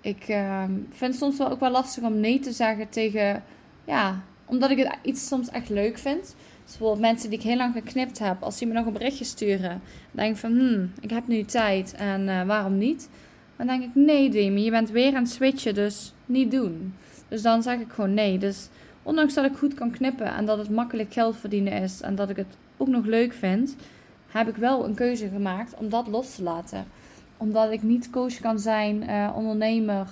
Ik 0.00 0.24
ehm, 0.28 0.72
vind 0.90 1.12
het 1.12 1.20
soms 1.20 1.38
wel 1.38 1.50
ook 1.50 1.60
wel 1.60 1.70
lastig 1.70 2.04
om 2.04 2.20
nee 2.20 2.38
te 2.38 2.52
zeggen 2.52 2.88
tegen, 2.88 3.42
ja, 3.84 4.22
omdat 4.44 4.70
ik 4.70 4.78
het 4.78 4.98
iets 5.02 5.26
soms 5.28 5.48
echt 5.48 5.68
leuk 5.68 5.98
vind. 5.98 6.34
Bijvoorbeeld 6.68 7.00
mensen 7.00 7.30
die 7.30 7.38
ik 7.38 7.44
heel 7.44 7.56
lang 7.56 7.72
geknipt 7.72 8.18
heb, 8.18 8.42
als 8.42 8.58
die 8.58 8.68
me 8.68 8.74
nog 8.74 8.86
een 8.86 8.92
berichtje 8.92 9.24
sturen, 9.24 9.68
dan 9.70 9.80
denk 10.12 10.34
ik 10.34 10.40
van, 10.40 10.58
hmm, 10.58 10.92
ik 11.00 11.10
heb 11.10 11.26
nu 11.26 11.44
tijd 11.44 11.94
en 11.94 12.28
uh, 12.28 12.42
waarom 12.42 12.78
niet? 12.78 13.08
Dan 13.56 13.66
denk 13.66 13.82
ik, 13.82 13.90
nee 13.94 14.30
Demi, 14.30 14.64
je 14.64 14.70
bent 14.70 14.90
weer 14.90 15.14
aan 15.14 15.22
het 15.22 15.32
switchen, 15.32 15.74
dus 15.74 16.14
niet 16.26 16.50
doen. 16.50 16.94
Dus 17.28 17.42
dan 17.42 17.62
zeg 17.62 17.78
ik 17.78 17.92
gewoon 17.92 18.14
nee. 18.14 18.38
Dus 18.38 18.68
ondanks 19.02 19.34
dat 19.34 19.44
ik 19.44 19.56
goed 19.56 19.74
kan 19.74 19.90
knippen 19.90 20.34
en 20.34 20.46
dat 20.46 20.58
het 20.58 20.70
makkelijk 20.70 21.12
geld 21.12 21.36
verdienen 21.36 21.72
is 21.72 22.00
en 22.00 22.14
dat 22.14 22.30
ik 22.30 22.36
het 22.36 22.56
ook 22.76 22.88
nog 22.88 23.04
leuk 23.04 23.32
vind, 23.32 23.76
heb 24.28 24.48
ik 24.48 24.56
wel 24.56 24.84
een 24.84 24.94
keuze 24.94 25.28
gemaakt 25.28 25.74
om 25.74 25.88
dat 25.88 26.06
los 26.06 26.34
te 26.34 26.42
laten. 26.42 26.86
Omdat 27.36 27.70
ik 27.70 27.82
niet 27.82 28.10
coach 28.10 28.40
kan 28.40 28.58
zijn, 28.58 29.02
uh, 29.02 29.32
ondernemer 29.36 30.06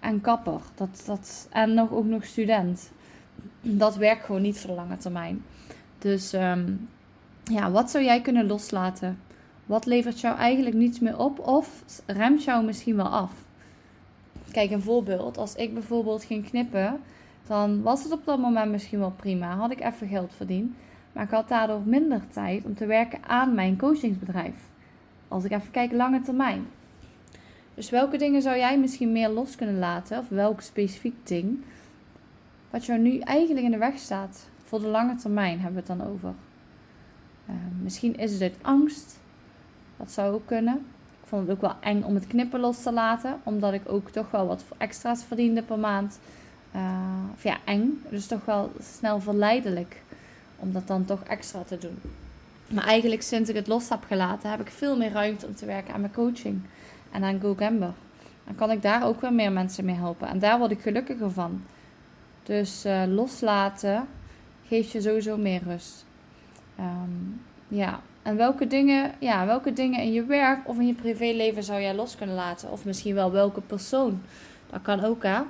en 0.00 0.20
kapper. 0.20 0.60
Dat, 0.74 1.02
dat, 1.06 1.48
en 1.50 1.74
nog, 1.74 1.92
ook 1.92 2.06
nog 2.06 2.24
student. 2.24 2.90
Dat 3.60 3.96
werkt 3.96 4.24
gewoon 4.24 4.42
niet 4.42 4.58
voor 4.58 4.70
de 4.70 4.76
lange 4.76 4.96
termijn. 4.96 5.44
Dus 6.02 6.32
um, 6.32 6.88
ja, 7.44 7.70
wat 7.70 7.90
zou 7.90 8.04
jij 8.04 8.20
kunnen 8.20 8.46
loslaten? 8.46 9.18
Wat 9.66 9.86
levert 9.86 10.20
jou 10.20 10.36
eigenlijk 10.36 10.76
niets 10.76 11.00
meer 11.00 11.18
op 11.18 11.38
of 11.38 11.82
remt 12.06 12.44
jou 12.44 12.64
misschien 12.64 12.96
wel 12.96 13.08
af? 13.08 13.32
Kijk, 14.50 14.70
een 14.70 14.82
voorbeeld. 14.82 15.38
Als 15.38 15.54
ik 15.54 15.74
bijvoorbeeld 15.74 16.24
ging 16.24 16.48
knippen, 16.48 17.00
dan 17.46 17.82
was 17.82 18.02
het 18.02 18.12
op 18.12 18.24
dat 18.24 18.38
moment 18.38 18.70
misschien 18.70 18.98
wel 18.98 19.12
prima. 19.16 19.56
Had 19.56 19.70
ik 19.70 19.80
even 19.80 20.08
geld 20.08 20.32
verdiend. 20.36 20.72
Maar 21.12 21.24
ik 21.24 21.30
had 21.30 21.48
daardoor 21.48 21.80
minder 21.84 22.22
tijd 22.32 22.64
om 22.64 22.74
te 22.74 22.86
werken 22.86 23.18
aan 23.26 23.54
mijn 23.54 23.76
coachingsbedrijf. 23.76 24.54
Als 25.28 25.44
ik 25.44 25.50
even 25.50 25.70
kijk 25.70 25.92
lange 25.92 26.20
termijn. 26.20 26.66
Dus 27.74 27.90
welke 27.90 28.16
dingen 28.16 28.42
zou 28.42 28.56
jij 28.56 28.78
misschien 28.78 29.12
meer 29.12 29.28
los 29.28 29.56
kunnen 29.56 29.78
laten? 29.78 30.18
Of 30.18 30.28
welk 30.28 30.60
specifiek 30.60 31.26
ding? 31.26 31.58
Wat 32.70 32.86
jou 32.86 33.00
nu 33.00 33.18
eigenlijk 33.18 33.64
in 33.64 33.70
de 33.70 33.78
weg 33.78 33.98
staat. 33.98 34.50
Voor 34.72 34.80
de 34.80 34.86
lange 34.86 35.14
termijn 35.14 35.60
hebben 35.60 35.84
we 35.84 35.92
het 35.92 35.98
dan 35.98 36.08
over. 36.08 36.34
Uh, 37.48 37.54
misschien 37.82 38.16
is 38.16 38.40
het 38.40 38.54
angst. 38.62 39.18
Dat 39.96 40.10
zou 40.10 40.34
ook 40.34 40.46
kunnen. 40.46 40.74
Ik 41.22 41.28
vond 41.28 41.42
het 41.42 41.56
ook 41.56 41.60
wel 41.60 41.74
eng 41.80 42.02
om 42.02 42.14
het 42.14 42.26
knippen 42.26 42.60
los 42.60 42.82
te 42.82 42.92
laten. 42.92 43.40
Omdat 43.42 43.72
ik 43.72 43.82
ook 43.86 44.10
toch 44.10 44.30
wel 44.30 44.46
wat 44.46 44.64
extra's 44.78 45.24
verdiende 45.24 45.62
per 45.62 45.78
maand. 45.78 46.18
Uh, 46.74 46.80
of 47.34 47.42
ja, 47.42 47.56
eng. 47.64 48.02
Dus 48.10 48.26
toch 48.26 48.44
wel 48.44 48.72
snel 48.80 49.20
verleidelijk 49.20 50.02
om 50.56 50.72
dat 50.72 50.86
dan 50.86 51.04
toch 51.04 51.22
extra 51.22 51.62
te 51.62 51.78
doen. 51.78 51.98
Maar 52.68 52.84
eigenlijk 52.84 53.22
sinds 53.22 53.50
ik 53.50 53.56
het 53.56 53.66
los 53.66 53.88
heb 53.88 54.04
gelaten, 54.06 54.50
heb 54.50 54.60
ik 54.60 54.68
veel 54.68 54.96
meer 54.96 55.12
ruimte 55.12 55.46
om 55.46 55.54
te 55.54 55.66
werken 55.66 55.94
aan 55.94 56.00
mijn 56.00 56.12
coaching 56.12 56.60
en 57.10 57.24
aan 57.24 57.40
Go 57.40 57.54
Gamber. 57.54 57.92
Dan 58.44 58.54
kan 58.54 58.70
ik 58.70 58.82
daar 58.82 59.06
ook 59.06 59.20
weer 59.20 59.32
meer 59.32 59.52
mensen 59.52 59.84
mee 59.84 59.96
helpen. 59.96 60.28
En 60.28 60.38
daar 60.38 60.58
word 60.58 60.70
ik 60.70 60.80
gelukkiger 60.80 61.30
van. 61.30 61.62
Dus 62.42 62.86
uh, 62.86 63.02
loslaten 63.06 64.06
geeft 64.72 64.90
je 64.90 65.00
sowieso 65.00 65.36
meer 65.36 65.60
rust. 65.66 66.04
Um, 66.78 67.42
ja, 67.68 68.00
en 68.22 68.36
welke 68.36 68.66
dingen, 68.66 69.12
ja, 69.18 69.46
welke 69.46 69.72
dingen 69.72 70.00
in 70.00 70.12
je 70.12 70.24
werk 70.24 70.68
of 70.68 70.78
in 70.78 70.86
je 70.86 70.94
privéleven 70.94 71.62
zou 71.62 71.80
jij 71.80 71.94
los 71.94 72.16
kunnen 72.16 72.34
laten? 72.34 72.70
Of 72.70 72.84
misschien 72.84 73.14
wel 73.14 73.32
welke 73.32 73.60
persoon? 73.60 74.22
Dat 74.70 74.82
kan 74.82 75.04
ook, 75.04 75.22
hè? 75.22 75.40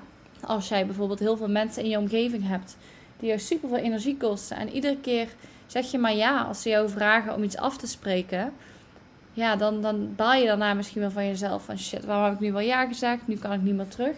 Als 0.41 0.69
jij 0.69 0.87
bijvoorbeeld 0.87 1.19
heel 1.19 1.37
veel 1.37 1.49
mensen 1.49 1.83
in 1.83 1.89
je 1.89 1.99
omgeving 1.99 2.49
hebt 2.49 2.77
die 3.19 3.29
jou 3.29 3.41
super 3.41 3.69
veel 3.69 3.79
energie 3.79 4.17
kosten. 4.17 4.57
En 4.57 4.69
iedere 4.69 4.97
keer 4.97 5.29
zeg 5.67 5.91
je 5.91 5.99
maar 5.99 6.15
ja 6.15 6.43
als 6.43 6.63
ze 6.63 6.69
jou 6.69 6.89
vragen 6.89 7.35
om 7.35 7.43
iets 7.43 7.57
af 7.57 7.77
te 7.77 7.87
spreken. 7.87 8.53
Ja, 9.33 9.57
dan, 9.57 9.81
dan 9.81 10.15
baal 10.17 10.35
je 10.35 10.47
daarna 10.47 10.75
misschien 10.75 11.01
wel 11.01 11.11
van 11.11 11.27
jezelf. 11.27 11.65
Van 11.65 11.79
shit, 11.79 12.05
waarom 12.05 12.25
heb 12.25 12.35
ik 12.35 12.41
nu 12.41 12.53
wel 12.53 12.61
ja 12.61 12.87
gezegd? 12.87 13.27
Nu 13.27 13.37
kan 13.37 13.53
ik 13.53 13.63
niet 13.63 13.75
meer 13.75 13.89
terug. 13.89 14.17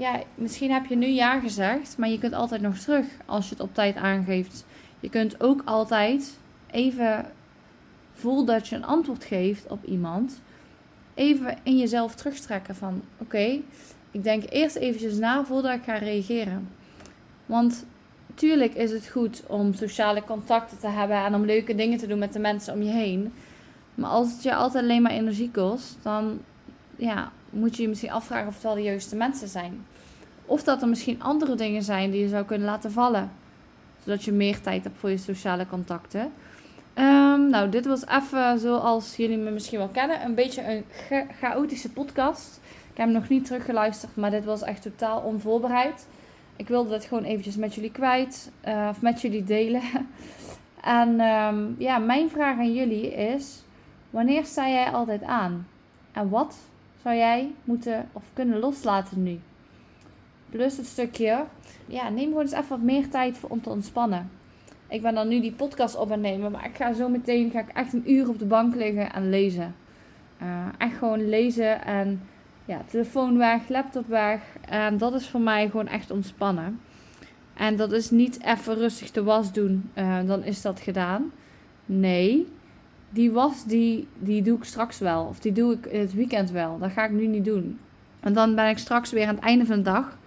Ja, 0.00 0.22
misschien 0.34 0.70
heb 0.70 0.86
je 0.86 0.96
nu 0.96 1.06
ja 1.06 1.40
gezegd, 1.40 1.98
maar 1.98 2.08
je 2.08 2.18
kunt 2.18 2.32
altijd 2.32 2.60
nog 2.60 2.78
terug 2.78 3.06
als 3.26 3.44
je 3.44 3.50
het 3.50 3.62
op 3.62 3.74
tijd 3.74 3.96
aangeeft. 3.96 4.64
Je 5.00 5.08
kunt 5.10 5.42
ook 5.42 5.62
altijd 5.64 6.38
even 6.70 7.26
voel 8.12 8.44
dat 8.44 8.68
je 8.68 8.76
een 8.76 8.84
antwoord 8.84 9.24
geeft 9.24 9.66
op 9.66 9.84
iemand. 9.84 10.40
Even 11.14 11.56
in 11.62 11.76
jezelf 11.78 12.14
terugtrekken 12.14 12.74
van 12.74 13.02
oké, 13.18 13.60
ik 14.10 14.24
denk 14.24 14.44
eerst 14.48 14.76
eventjes 14.76 15.18
na 15.18 15.44
voordat 15.44 15.74
ik 15.74 15.82
ga 15.82 15.96
reageren. 15.96 16.68
Want 17.46 17.86
tuurlijk 18.34 18.74
is 18.74 18.90
het 18.90 19.08
goed 19.08 19.42
om 19.46 19.74
sociale 19.74 20.24
contacten 20.24 20.78
te 20.78 20.88
hebben 20.88 21.24
en 21.24 21.34
om 21.34 21.44
leuke 21.44 21.74
dingen 21.74 21.98
te 21.98 22.06
doen 22.06 22.18
met 22.18 22.32
de 22.32 22.38
mensen 22.38 22.74
om 22.74 22.82
je 22.82 22.90
heen. 22.90 23.32
Maar 23.94 24.10
als 24.10 24.32
het 24.32 24.42
je 24.42 24.54
altijd 24.54 24.84
alleen 24.84 25.02
maar 25.02 25.12
energie 25.12 25.50
kost, 25.50 25.98
dan 26.02 26.40
ja, 26.96 27.32
moet 27.50 27.76
je 27.76 27.82
je 27.82 27.88
misschien 27.88 28.10
afvragen 28.10 28.48
of 28.48 28.54
het 28.54 28.62
wel 28.62 28.74
de 28.74 28.82
juiste 28.82 29.16
mensen 29.16 29.48
zijn. 29.48 29.86
Of 30.44 30.62
dat 30.62 30.82
er 30.82 30.88
misschien 30.88 31.22
andere 31.22 31.54
dingen 31.54 31.82
zijn 31.82 32.10
die 32.10 32.20
je 32.20 32.28
zou 32.28 32.44
kunnen 32.44 32.66
laten 32.66 32.92
vallen. 32.92 33.30
Zodat 34.04 34.24
je 34.24 34.32
meer 34.32 34.60
tijd 34.60 34.84
hebt 34.84 34.98
voor 34.98 35.10
je 35.10 35.16
sociale 35.16 35.66
contacten. 35.66 36.32
Um, 36.94 37.50
nou, 37.50 37.68
dit 37.68 37.86
was 37.86 38.06
even 38.06 38.58
zoals 38.58 39.16
jullie 39.16 39.38
me 39.38 39.50
misschien 39.50 39.78
wel 39.78 39.88
kennen. 39.88 40.24
Een 40.24 40.34
beetje 40.34 40.64
een 40.72 40.84
chaotische 41.40 41.90
podcast. 41.90 42.60
Ik 42.90 42.96
heb 42.96 43.06
hem 43.06 43.14
nog 43.14 43.28
niet 43.28 43.44
teruggeluisterd, 43.44 44.16
maar 44.16 44.30
dit 44.30 44.44
was 44.44 44.62
echt 44.62 44.82
totaal 44.82 45.20
onvoorbereid. 45.20 46.06
Ik 46.56 46.68
wilde 46.68 46.90
dat 46.90 47.04
gewoon 47.04 47.24
eventjes 47.24 47.56
met 47.56 47.74
jullie 47.74 47.92
kwijt. 47.92 48.50
Uh, 48.68 48.86
of 48.90 49.00
met 49.00 49.20
jullie 49.20 49.44
delen. 49.44 49.82
en 50.80 51.20
um, 51.20 51.74
ja, 51.78 51.98
mijn 51.98 52.30
vraag 52.30 52.58
aan 52.58 52.74
jullie 52.74 53.12
is: 53.14 53.62
wanneer 54.10 54.44
sta 54.44 54.68
jij 54.68 54.90
altijd 54.90 55.22
aan? 55.22 55.66
En 56.12 56.28
wat 56.28 56.56
zou 57.02 57.16
jij 57.16 57.54
moeten 57.64 58.08
of 58.12 58.22
kunnen 58.32 58.58
loslaten 58.58 59.22
nu? 59.22 59.40
Plus 60.50 60.76
het 60.76 60.86
stukje, 60.86 61.44
ja, 61.86 62.08
neem 62.08 62.28
gewoon 62.28 62.42
eens 62.42 62.52
even 62.52 62.68
wat 62.68 62.80
meer 62.80 63.08
tijd 63.08 63.38
voor 63.38 63.50
om 63.50 63.62
te 63.62 63.70
ontspannen. 63.70 64.30
Ik 64.88 65.02
ben 65.02 65.14
dan 65.14 65.28
nu 65.28 65.40
die 65.40 65.52
podcast 65.52 65.96
op 65.96 66.12
aan 66.12 66.20
nemen, 66.20 66.52
maar 66.52 66.64
ik 66.64 66.76
ga 66.76 66.92
zo 66.92 67.08
meteen 67.08 67.50
ga 67.50 67.60
ik 67.60 67.68
echt 67.68 67.92
een 67.92 68.12
uur 68.12 68.28
op 68.28 68.38
de 68.38 68.44
bank 68.44 68.74
liggen 68.74 69.12
en 69.12 69.30
lezen. 69.30 69.74
Uh, 70.42 70.66
echt 70.78 70.96
gewoon 70.96 71.28
lezen 71.28 71.84
en 71.84 72.22
ja, 72.64 72.82
telefoon 72.86 73.38
weg, 73.38 73.68
laptop 73.68 74.06
weg. 74.06 74.40
En 74.68 74.98
dat 74.98 75.14
is 75.14 75.28
voor 75.28 75.40
mij 75.40 75.68
gewoon 75.70 75.88
echt 75.88 76.10
ontspannen. 76.10 76.80
En 77.54 77.76
dat 77.76 77.92
is 77.92 78.10
niet 78.10 78.44
even 78.44 78.74
rustig 78.74 79.10
de 79.10 79.22
was 79.22 79.52
doen, 79.52 79.90
uh, 79.94 80.18
dan 80.26 80.44
is 80.44 80.62
dat 80.62 80.80
gedaan. 80.80 81.32
Nee, 81.86 82.46
die 83.10 83.30
was 83.30 83.64
die, 83.64 84.08
die 84.18 84.42
doe 84.42 84.56
ik 84.56 84.64
straks 84.64 84.98
wel. 84.98 85.24
Of 85.24 85.38
die 85.38 85.52
doe 85.52 85.72
ik 85.72 85.88
het 85.90 86.14
weekend 86.14 86.50
wel. 86.50 86.78
Dat 86.78 86.92
ga 86.92 87.04
ik 87.04 87.10
nu 87.10 87.26
niet 87.26 87.44
doen. 87.44 87.78
En 88.20 88.32
dan 88.32 88.54
ben 88.54 88.68
ik 88.68 88.78
straks 88.78 89.10
weer 89.10 89.26
aan 89.26 89.34
het 89.34 89.44
einde 89.44 89.66
van 89.66 89.76
de 89.76 89.82
dag. 89.82 90.18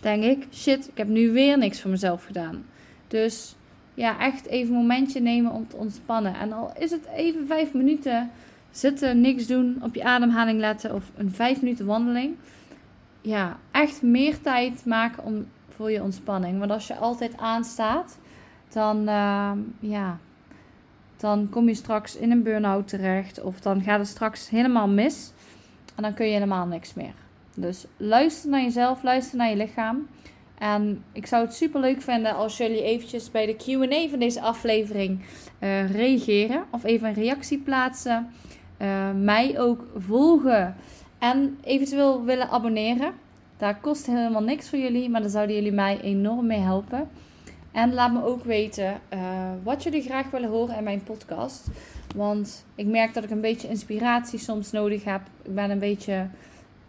Denk 0.00 0.22
ik, 0.24 0.46
shit, 0.52 0.88
ik 0.88 0.96
heb 0.96 1.08
nu 1.08 1.32
weer 1.32 1.58
niks 1.58 1.80
voor 1.80 1.90
mezelf 1.90 2.24
gedaan. 2.24 2.64
Dus 3.08 3.56
ja, 3.94 4.18
echt 4.18 4.46
even 4.46 4.74
een 4.74 4.80
momentje 4.80 5.20
nemen 5.20 5.52
om 5.52 5.68
te 5.68 5.76
ontspannen. 5.76 6.34
En 6.34 6.52
al 6.52 6.72
is 6.78 6.90
het 6.90 7.06
even 7.14 7.46
vijf 7.46 7.72
minuten 7.72 8.30
zitten, 8.70 9.20
niks 9.20 9.46
doen, 9.46 9.78
op 9.82 9.94
je 9.94 10.04
ademhaling 10.04 10.60
letten 10.60 10.94
of 10.94 11.10
een 11.16 11.30
vijf 11.30 11.62
minuten 11.62 11.86
wandeling. 11.86 12.36
Ja, 13.20 13.56
echt 13.70 14.02
meer 14.02 14.40
tijd 14.40 14.84
maken 14.84 15.24
om, 15.24 15.46
voor 15.68 15.90
je 15.90 16.02
ontspanning. 16.02 16.58
Want 16.58 16.70
als 16.70 16.86
je 16.86 16.96
altijd 16.96 17.36
aanstaat, 17.36 18.18
dan, 18.68 19.08
uh, 19.08 19.50
ja, 19.80 20.18
dan 21.26 21.48
kom 21.48 21.68
je 21.68 21.74
straks 21.74 22.16
in 22.16 22.30
een 22.30 22.42
burn-out 22.42 22.88
terecht. 22.88 23.42
Of 23.42 23.60
dan 23.60 23.82
gaat 23.82 23.98
het 23.98 24.08
straks 24.08 24.50
helemaal 24.50 24.88
mis. 24.88 25.32
En 25.94 26.02
dan 26.02 26.14
kun 26.14 26.26
je 26.26 26.32
helemaal 26.32 26.66
niks 26.66 26.94
meer. 26.94 27.14
Dus 27.54 27.86
luister 27.96 28.50
naar 28.50 28.62
jezelf, 28.62 29.02
luister 29.02 29.38
naar 29.38 29.50
je 29.50 29.56
lichaam. 29.56 30.08
En 30.58 31.04
ik 31.12 31.26
zou 31.26 31.44
het 31.44 31.54
super 31.54 31.80
leuk 31.80 32.02
vinden 32.02 32.34
als 32.34 32.56
jullie 32.56 32.82
eventjes 32.82 33.30
bij 33.30 33.46
de 33.46 33.56
Q&A 33.56 34.08
van 34.08 34.18
deze 34.18 34.40
aflevering 34.40 35.20
uh, 35.60 35.90
reageren. 35.90 36.64
Of 36.70 36.84
even 36.84 37.08
een 37.08 37.14
reactie 37.14 37.58
plaatsen. 37.58 38.30
Uh, 38.82 39.10
mij 39.12 39.58
ook 39.60 39.86
volgen. 39.96 40.76
En 41.18 41.58
eventueel 41.64 42.24
willen 42.24 42.48
abonneren. 42.48 43.12
Daar 43.56 43.80
kost 43.80 44.06
helemaal 44.06 44.42
niks 44.42 44.68
voor 44.68 44.78
jullie. 44.78 45.08
Maar 45.10 45.20
daar 45.20 45.30
zouden 45.30 45.56
jullie 45.56 45.72
mij 45.72 46.00
enorm 46.00 46.46
mee 46.46 46.60
helpen. 46.60 47.08
En 47.76 47.94
laat 47.94 48.12
me 48.12 48.24
ook 48.24 48.44
weten 48.44 49.00
uh, 49.14 49.20
wat 49.62 49.82
jullie 49.82 50.02
graag 50.02 50.30
willen 50.30 50.48
horen 50.48 50.76
in 50.76 50.84
mijn 50.84 51.02
podcast. 51.02 51.68
Want 52.14 52.64
ik 52.74 52.86
merk 52.86 53.14
dat 53.14 53.24
ik 53.24 53.30
een 53.30 53.40
beetje 53.40 53.68
inspiratie 53.68 54.38
soms 54.38 54.70
nodig 54.70 55.04
heb. 55.04 55.20
Ik 55.42 55.54
ben 55.54 55.70
een 55.70 55.78
beetje... 55.78 56.26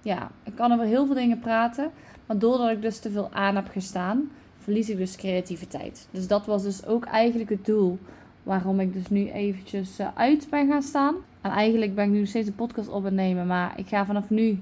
Ja, 0.02 0.32
ik 0.44 0.56
kan 0.56 0.72
over 0.72 0.86
heel 0.86 1.06
veel 1.06 1.16
dingen 1.16 1.40
praten. 1.40 1.92
Maar 2.26 2.38
doordat 2.38 2.72
ik 2.72 2.82
dus 2.82 3.00
te 3.00 3.12
veel 3.12 3.30
aan 3.32 3.56
heb 3.56 3.68
gestaan, 3.68 4.32
verlies 4.58 4.90
ik 4.90 4.98
dus 4.98 5.16
creativiteit. 5.16 6.08
Dus 6.12 6.28
dat 6.28 6.46
was 6.46 6.64
dus 6.64 6.86
ook 6.86 7.06
eigenlijk 7.06 7.50
het 7.50 7.66
doel 7.66 8.00
waarom 8.44 8.80
ik 8.80 8.94
dus 8.94 9.10
nu 9.10 9.30
eventjes 9.30 10.00
eh, 10.00 10.08
uit 10.16 10.48
ben 10.50 10.68
gaan 10.68 10.82
staan. 10.82 11.16
En 11.42 11.52
eigenlijk 11.52 11.96
ben 11.96 12.06
ik 12.06 12.12
nu 12.12 12.26
steeds 12.26 12.48
een 12.48 12.56
podcast 12.56 12.90
op 12.90 13.04
het 13.04 13.14
nemen, 13.14 13.48
maar 13.48 13.80
ik 13.80 13.88
ga 13.88 14.06
vanaf 14.06 14.30
nu 14.30 14.60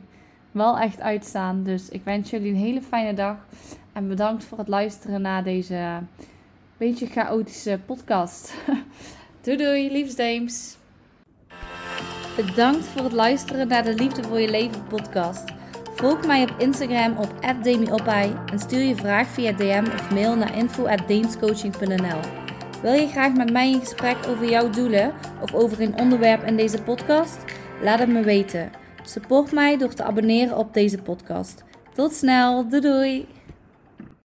wel 0.52 0.78
echt 0.78 1.02
uitstaan. 1.02 1.64
Dus 1.64 1.90
ik 1.90 2.02
wens 2.04 2.30
jullie 2.30 2.50
een 2.50 2.60
hele 2.60 2.82
fijne 2.82 3.14
dag 3.14 3.38
en 3.96 4.08
bedankt 4.08 4.44
voor 4.44 4.58
het 4.58 4.68
luisteren 4.68 5.22
naar 5.22 5.44
deze 5.44 6.00
beetje 6.78 7.08
chaotische 7.08 7.80
podcast. 7.86 8.54
doei 9.44 9.58
doei, 9.58 9.92
liefsteams. 9.92 10.78
Bedankt 12.36 12.86
voor 12.86 13.04
het 13.04 13.12
luisteren 13.12 13.68
naar 13.68 13.84
de 13.84 13.94
Liefde 13.94 14.24
voor 14.24 14.40
je 14.40 14.50
leven 14.50 14.88
podcast. 14.88 15.44
Volg 15.96 16.26
mij 16.26 16.44
op 16.44 16.56
Instagram 16.58 17.18
op 17.18 17.64
@demiopai 17.64 18.36
en 18.52 18.60
stuur 18.60 18.82
je 18.82 18.96
vraag 18.96 19.28
via 19.28 19.52
DM 19.52 19.86
of 19.94 20.12
mail 20.12 20.36
naar 20.36 20.58
info@deemscoaching.nl. 20.58 22.20
Wil 22.82 22.94
je 22.94 23.08
graag 23.08 23.34
met 23.34 23.52
mij 23.52 23.72
in 23.72 23.80
gesprek 23.80 24.18
over 24.28 24.50
jouw 24.50 24.70
doelen 24.70 25.14
of 25.42 25.54
over 25.54 25.82
een 25.82 26.00
onderwerp 26.00 26.44
in 26.44 26.58
deze 26.58 26.82
podcast? 26.84 27.38
Laat 27.82 28.00
het 28.00 28.10
me 28.10 28.22
weten. 28.22 28.72
Support 29.04 29.52
mij 29.52 29.78
door 29.78 29.94
te 29.94 30.04
abonneren 30.04 30.58
op 30.58 30.74
deze 30.74 31.02
podcast. 31.02 31.64
Tot 31.94 32.14
snel, 32.14 32.70
doei 32.70 32.82
doei! 32.82 33.35